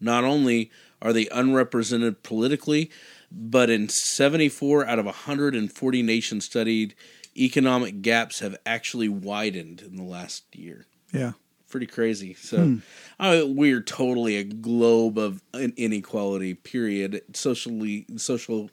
[0.00, 0.70] Not only
[1.02, 2.90] are they unrepresented politically,
[3.30, 6.94] but in 74 out of 140 nations studied,
[7.36, 11.32] economic gaps have actually widened in the last year yeah,
[11.68, 12.34] pretty crazy.
[12.34, 12.78] So
[13.18, 16.54] uh, we're totally a globe of in- inequality.
[16.54, 17.22] Period.
[17.34, 18.70] Socially, social,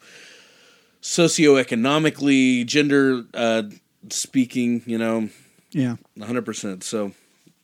[1.01, 3.63] socioeconomically, gender uh,
[4.09, 4.83] speaking.
[4.85, 5.29] You know,
[5.71, 5.95] yeah.
[6.21, 6.83] hundred percent.
[6.83, 7.11] So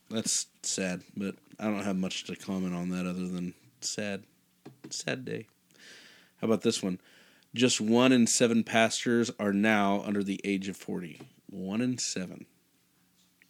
[0.09, 4.23] that's sad, but I don't have much to comment on that other than sad.
[4.89, 5.47] Sad day.
[6.41, 6.99] How about this one?
[7.55, 11.21] Just one in seven pastors are now under the age of forty.
[11.49, 12.45] One in seven.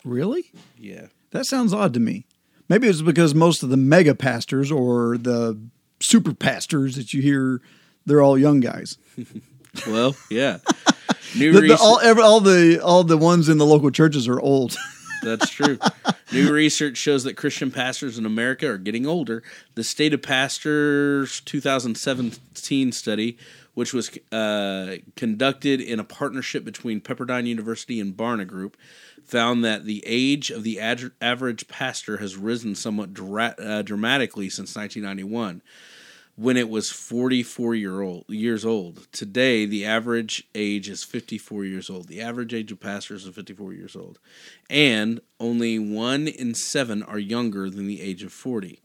[0.03, 0.51] Really?
[0.77, 1.07] Yeah.
[1.31, 2.25] That sounds odd to me.
[2.69, 5.59] Maybe it's because most of the mega pastors or the
[5.99, 7.61] super pastors that you hear,
[8.05, 8.97] they're all young guys.
[9.87, 10.59] Well, yeah.
[11.35, 14.39] New The, the, all, every, all the all the ones in the local churches are
[14.39, 14.77] old.
[15.23, 15.79] That's true.
[16.31, 19.43] New research shows that Christian pastors in America are getting older.
[19.75, 23.37] The State of Pastors 2017 study,
[23.73, 28.77] which was uh, conducted in a partnership between Pepperdine University and Barna Group,
[29.23, 34.49] found that the age of the ad- average pastor has risen somewhat dra- uh, dramatically
[34.49, 35.61] since 1991
[36.35, 39.11] when it was 44 year old years old.
[39.11, 42.07] Today, the average age is 54 years old.
[42.07, 44.19] The average age of pastors is 54 years old,
[44.69, 48.79] and only one in seven are younger than the age of 40.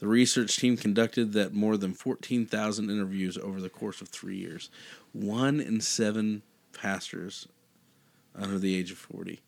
[0.00, 4.70] The research team conducted that more than 14,000 interviews over the course of three years.
[5.12, 6.42] One in seven
[6.72, 7.48] pastors
[8.34, 9.40] under the age of 40.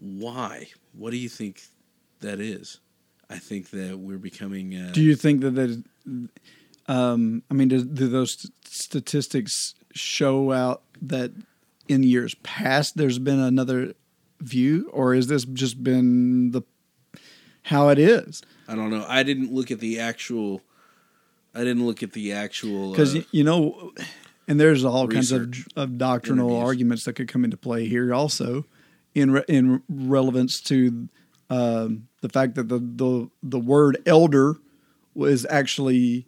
[0.00, 0.68] Why?
[0.92, 1.62] What do you think
[2.20, 2.80] that is?
[3.32, 4.74] I think that we're becoming.
[4.74, 5.82] Uh, Do you think that that?
[6.88, 11.30] Um, I mean, do, do those statistics show out that
[11.88, 13.94] in years past there's been another
[14.40, 16.62] view, or is this just been the
[17.64, 18.42] how it is?
[18.68, 19.04] I don't know.
[19.08, 20.60] I didn't look at the actual.
[21.54, 22.90] I didn't look at the actual.
[22.90, 23.92] Because uh, you know,
[24.48, 26.66] and there's all kinds of, of doctrinal interviews.
[26.68, 28.66] arguments that could come into play here, also
[29.14, 31.08] in re- in relevance to
[31.50, 34.56] um, the fact that the, the the word elder
[35.14, 36.26] was actually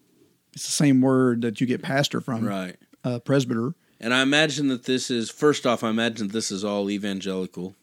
[0.53, 2.77] it's the same word that you get pastor from, right.
[3.03, 3.75] uh, presbyter.
[4.01, 5.83] And I imagine that this is first off.
[5.83, 7.75] I imagine this is all evangelical,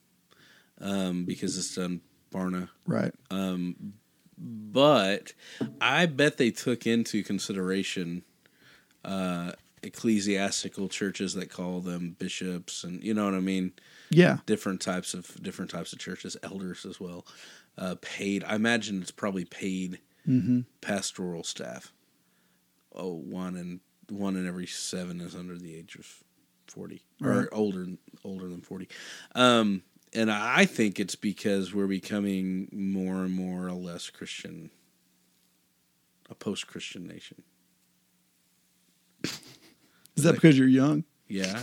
[0.79, 2.01] um, because it's done
[2.31, 2.69] Barna.
[2.85, 3.13] Right.
[3.31, 3.93] Um,
[4.37, 5.33] But
[5.81, 8.23] I bet they took into consideration
[9.03, 9.53] uh,
[9.83, 13.73] ecclesiastical churches that call them bishops, and you know what I mean.
[14.13, 14.39] Yeah.
[14.45, 17.25] different types of different types of churches, elders as well.
[17.81, 18.43] Uh, paid.
[18.43, 19.99] I imagine it's probably paid
[20.81, 21.91] pastoral staff.
[22.93, 26.05] Oh, one in one in every seven is under the age of
[26.67, 27.87] forty or older
[28.23, 28.87] older than forty.
[29.33, 29.81] Um,
[30.13, 34.69] and I think it's because we're becoming more and more a less Christian,
[36.29, 37.41] a post-Christian nation.
[39.23, 41.03] Is that because you're young?
[41.27, 41.61] Yeah,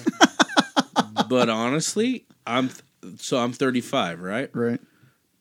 [1.29, 2.71] but honestly, I'm
[3.19, 4.51] so I'm 35, right?
[4.53, 4.81] Right.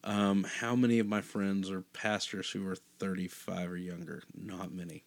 [0.07, 4.23] Um, how many of my friends are pastors who are 35 or younger?
[4.33, 5.03] Not many.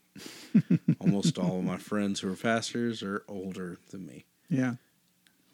[1.01, 4.27] Almost all of my friends who are pastors are older than me.
[4.51, 4.75] Yeah.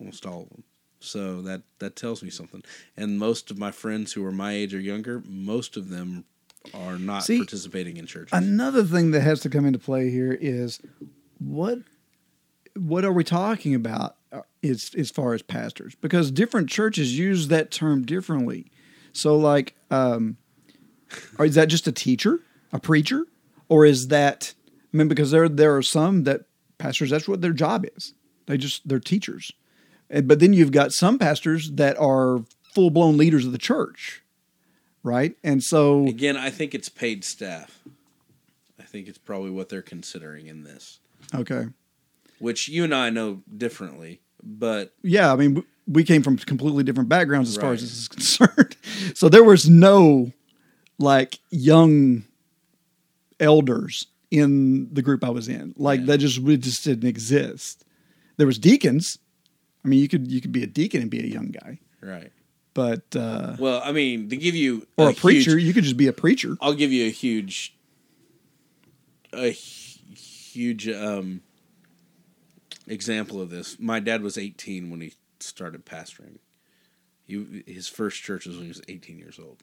[0.01, 0.65] Almost all of them.
[0.99, 2.65] So that that tells me something.
[2.97, 6.25] And most of my friends who are my age or younger, most of them
[6.75, 8.31] are not See, participating in church.
[8.33, 10.81] Another thing that has to come into play here is
[11.39, 11.79] what
[12.75, 15.95] what are we talking about uh, as as far as pastors?
[15.95, 18.73] Because different churches use that term differently.
[19.17, 20.37] So, like, um,
[21.39, 22.41] is that just a teacher,
[22.73, 23.27] a preacher,
[23.69, 24.55] or is that?
[24.93, 26.43] I mean, because there there are some that
[26.79, 28.15] pastors that's what their job is.
[28.47, 29.53] They just they're teachers,
[30.11, 32.45] and, but then you've got some pastors that are
[32.75, 34.23] full blown leaders of the church,
[35.03, 35.37] right?
[35.43, 37.83] And so Again, I think it's paid staff.
[38.79, 41.01] I think it's probably what they're considering in this,
[41.35, 41.67] okay,
[42.39, 44.21] which you and I know differently.
[44.43, 48.09] But yeah, I mean, we came from completely different backgrounds as far as this is
[48.17, 48.77] concerned.
[49.15, 50.33] So there was no
[50.99, 52.25] like young
[53.39, 55.75] elders in the group I was in.
[55.77, 56.07] Like Yeah.
[56.07, 57.85] that just we just didn't exist.
[58.37, 59.19] There was deacons.
[59.85, 62.33] I mean, you could you could be a deacon and be a young guy, right.
[62.75, 65.97] but uh, Well, I mean, to give you or a, preacher, huge- you could just
[65.97, 66.57] be a preacher.
[66.61, 67.77] I'll give you a huge,
[69.33, 71.41] a huge um,
[72.89, 73.79] example of this.
[73.79, 75.15] My dad was 18 when he
[75.47, 76.39] started pastoring.
[77.27, 79.63] He, his first church was when he was 18 years old.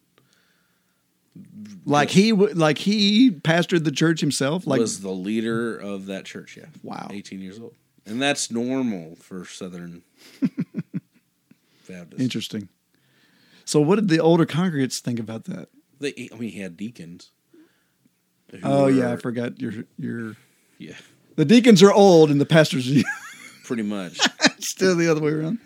[1.85, 4.67] Like he like he pastored the church himself.
[4.67, 6.55] Like was the leader of that church.
[6.57, 7.07] Yeah, Wow.
[7.11, 7.73] 18 years old,
[8.05, 10.03] and that's normal for Southern
[11.87, 12.21] Baptists.
[12.21, 12.69] interesting.
[13.65, 15.69] So what did the older congregates think about that?
[15.99, 17.31] They, I mean, he had deacons.
[18.61, 20.35] Oh yeah, I were- forgot your your
[20.77, 20.93] yeah,
[21.35, 23.01] the deacons are old and the pastors are
[23.63, 24.19] pretty much.
[24.59, 25.57] still the other way around.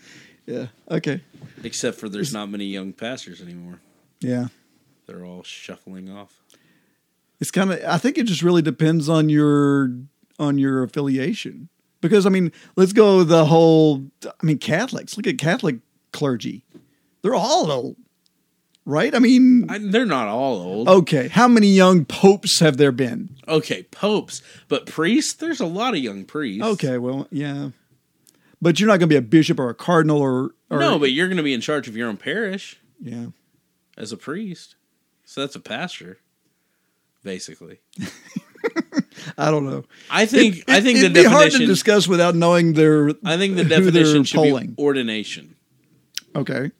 [0.48, 0.68] Yeah.
[0.89, 1.22] Okay.
[1.64, 3.80] Except for there's not many young pastors anymore.
[4.22, 4.48] Yeah.
[5.06, 6.41] They're all shuffling off.
[7.39, 7.84] It's kind of.
[7.86, 9.91] I think it just really depends on your
[10.39, 11.70] on your affiliation.
[12.02, 14.08] Because I mean, let's go the whole.
[14.26, 15.18] I mean, Catholics.
[15.18, 15.78] Look at Catholic
[16.14, 16.64] clergy.
[17.22, 17.98] They're all old,
[18.86, 19.14] right?
[19.14, 20.88] I mean, I, they're not all old.
[20.88, 21.28] okay.
[21.28, 23.36] How many young popes have there been?
[23.48, 25.34] Okay, popes, but priests.
[25.34, 26.64] There's a lot of young priests.
[26.64, 26.98] Okay.
[26.98, 27.70] Well, yeah.
[28.62, 31.12] But you're not going to be a bishop or a cardinal or, or no, but
[31.12, 33.28] you're going to be in charge of your own parish yeah.
[33.97, 34.76] as a priest.
[35.26, 36.18] So that's a pastor,
[37.24, 37.80] basically.
[39.38, 39.84] I don't know.
[40.10, 40.64] I think.
[40.68, 43.10] I think it'd the be hard to discuss without knowing their.
[43.24, 44.72] I think the definition should polling.
[44.72, 45.55] be ordination.
[46.36, 46.72] Okay.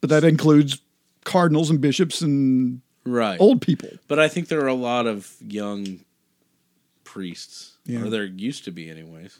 [0.00, 0.82] But that includes
[1.24, 3.40] cardinals and bishops and Right.
[3.40, 3.90] old people.
[4.08, 6.00] But I think there are a lot of young
[7.04, 8.02] priests, Yeah.
[8.02, 9.38] or there used to be, anyways.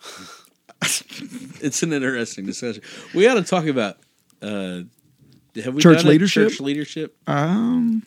[1.62, 2.82] it's an interesting discussion.
[3.14, 3.98] We ought to talk about
[4.42, 4.82] uh,
[5.62, 6.50] have we Church done a leadership?
[6.50, 7.16] Church leadership.
[7.26, 8.04] Um,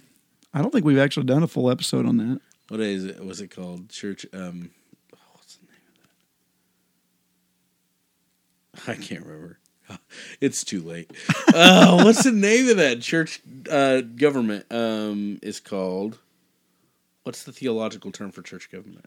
[0.54, 2.42] I don't think we've actually done a full episode on that.
[2.70, 3.24] What is it?
[3.24, 4.26] Was it called church?
[4.34, 4.72] Um,
[5.16, 5.82] oh, what's the name
[8.76, 8.92] of that?
[8.92, 9.60] I can't remember.
[10.42, 11.12] It's too late.
[11.54, 14.66] uh, what's the name of that church uh, government?
[14.70, 16.20] Um, is called.
[17.24, 19.06] What's the theological term for church government?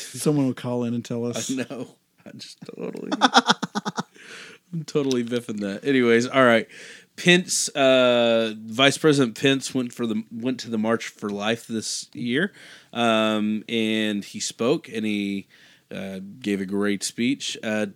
[0.00, 1.50] Someone will call in and tell us.
[1.50, 1.88] I know.
[2.24, 3.10] I just totally.
[4.72, 5.84] I'm totally biffing that.
[5.84, 6.68] Anyways, all right.
[7.16, 12.08] Pence, uh, Vice President Pence went for the went to the March for Life this
[12.12, 12.52] year,
[12.92, 15.48] um, and he spoke and he
[15.90, 17.56] uh, gave a great speech.
[17.62, 17.86] Uh,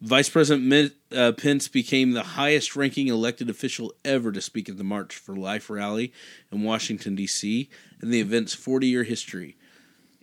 [0.00, 4.84] Vice President uh, Pence became the highest ranking elected official ever to speak at the
[4.84, 6.12] March for Life rally
[6.52, 7.68] in Washington, D.C.,
[8.00, 9.56] in the event's 40 year history.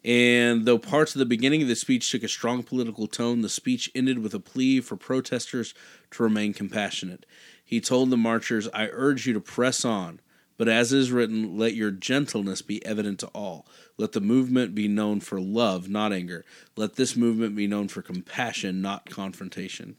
[0.05, 3.49] And though parts of the beginning of the speech took a strong political tone, the
[3.49, 5.73] speech ended with a plea for protesters
[6.11, 7.25] to remain compassionate.
[7.63, 10.19] He told the marchers, I urge you to press on,
[10.57, 13.65] but as is written, let your gentleness be evident to all.
[13.97, 16.45] Let the movement be known for love, not anger.
[16.75, 19.95] Let this movement be known for compassion, not confrontation.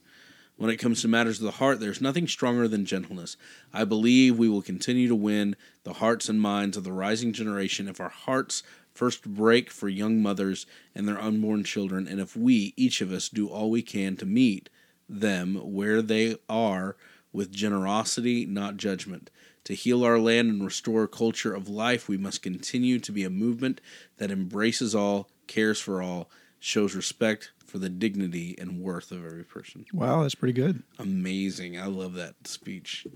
[0.56, 3.36] When it comes to matters of the heart, there's nothing stronger than gentleness.
[3.74, 7.88] I believe we will continue to win the hearts and minds of the rising generation
[7.88, 8.62] if our hearts
[8.96, 13.28] first break for young mothers and their unborn children, and if we, each of us,
[13.28, 14.68] do all we can to meet
[15.08, 16.96] them where they are
[17.32, 19.30] with generosity, not judgment.
[19.64, 23.24] To heal our land and restore a culture of life, we must continue to be
[23.24, 23.80] a movement
[24.16, 29.44] that embraces all, cares for all, shows respect for the dignity and worth of every
[29.44, 29.84] person.
[29.92, 30.82] Wow, that's pretty good.
[30.98, 31.78] Amazing.
[31.80, 33.06] I love that speech.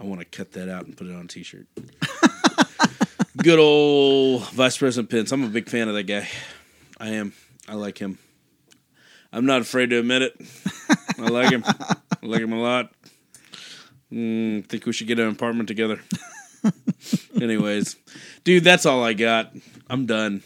[0.00, 1.66] I want to cut that out and put it on a t shirt.
[3.38, 5.30] Good old Vice President Pence.
[5.30, 6.28] I'm a big fan of that guy.
[6.98, 7.32] I am.
[7.68, 8.18] I like him.
[9.32, 10.36] I'm not afraid to admit it.
[11.18, 11.62] I like him.
[11.64, 12.92] I like him a lot.
[14.12, 16.00] Mm, think we should get an apartment together.
[17.40, 17.94] Anyways,
[18.42, 19.52] dude, that's all I got.
[19.88, 20.42] I'm done.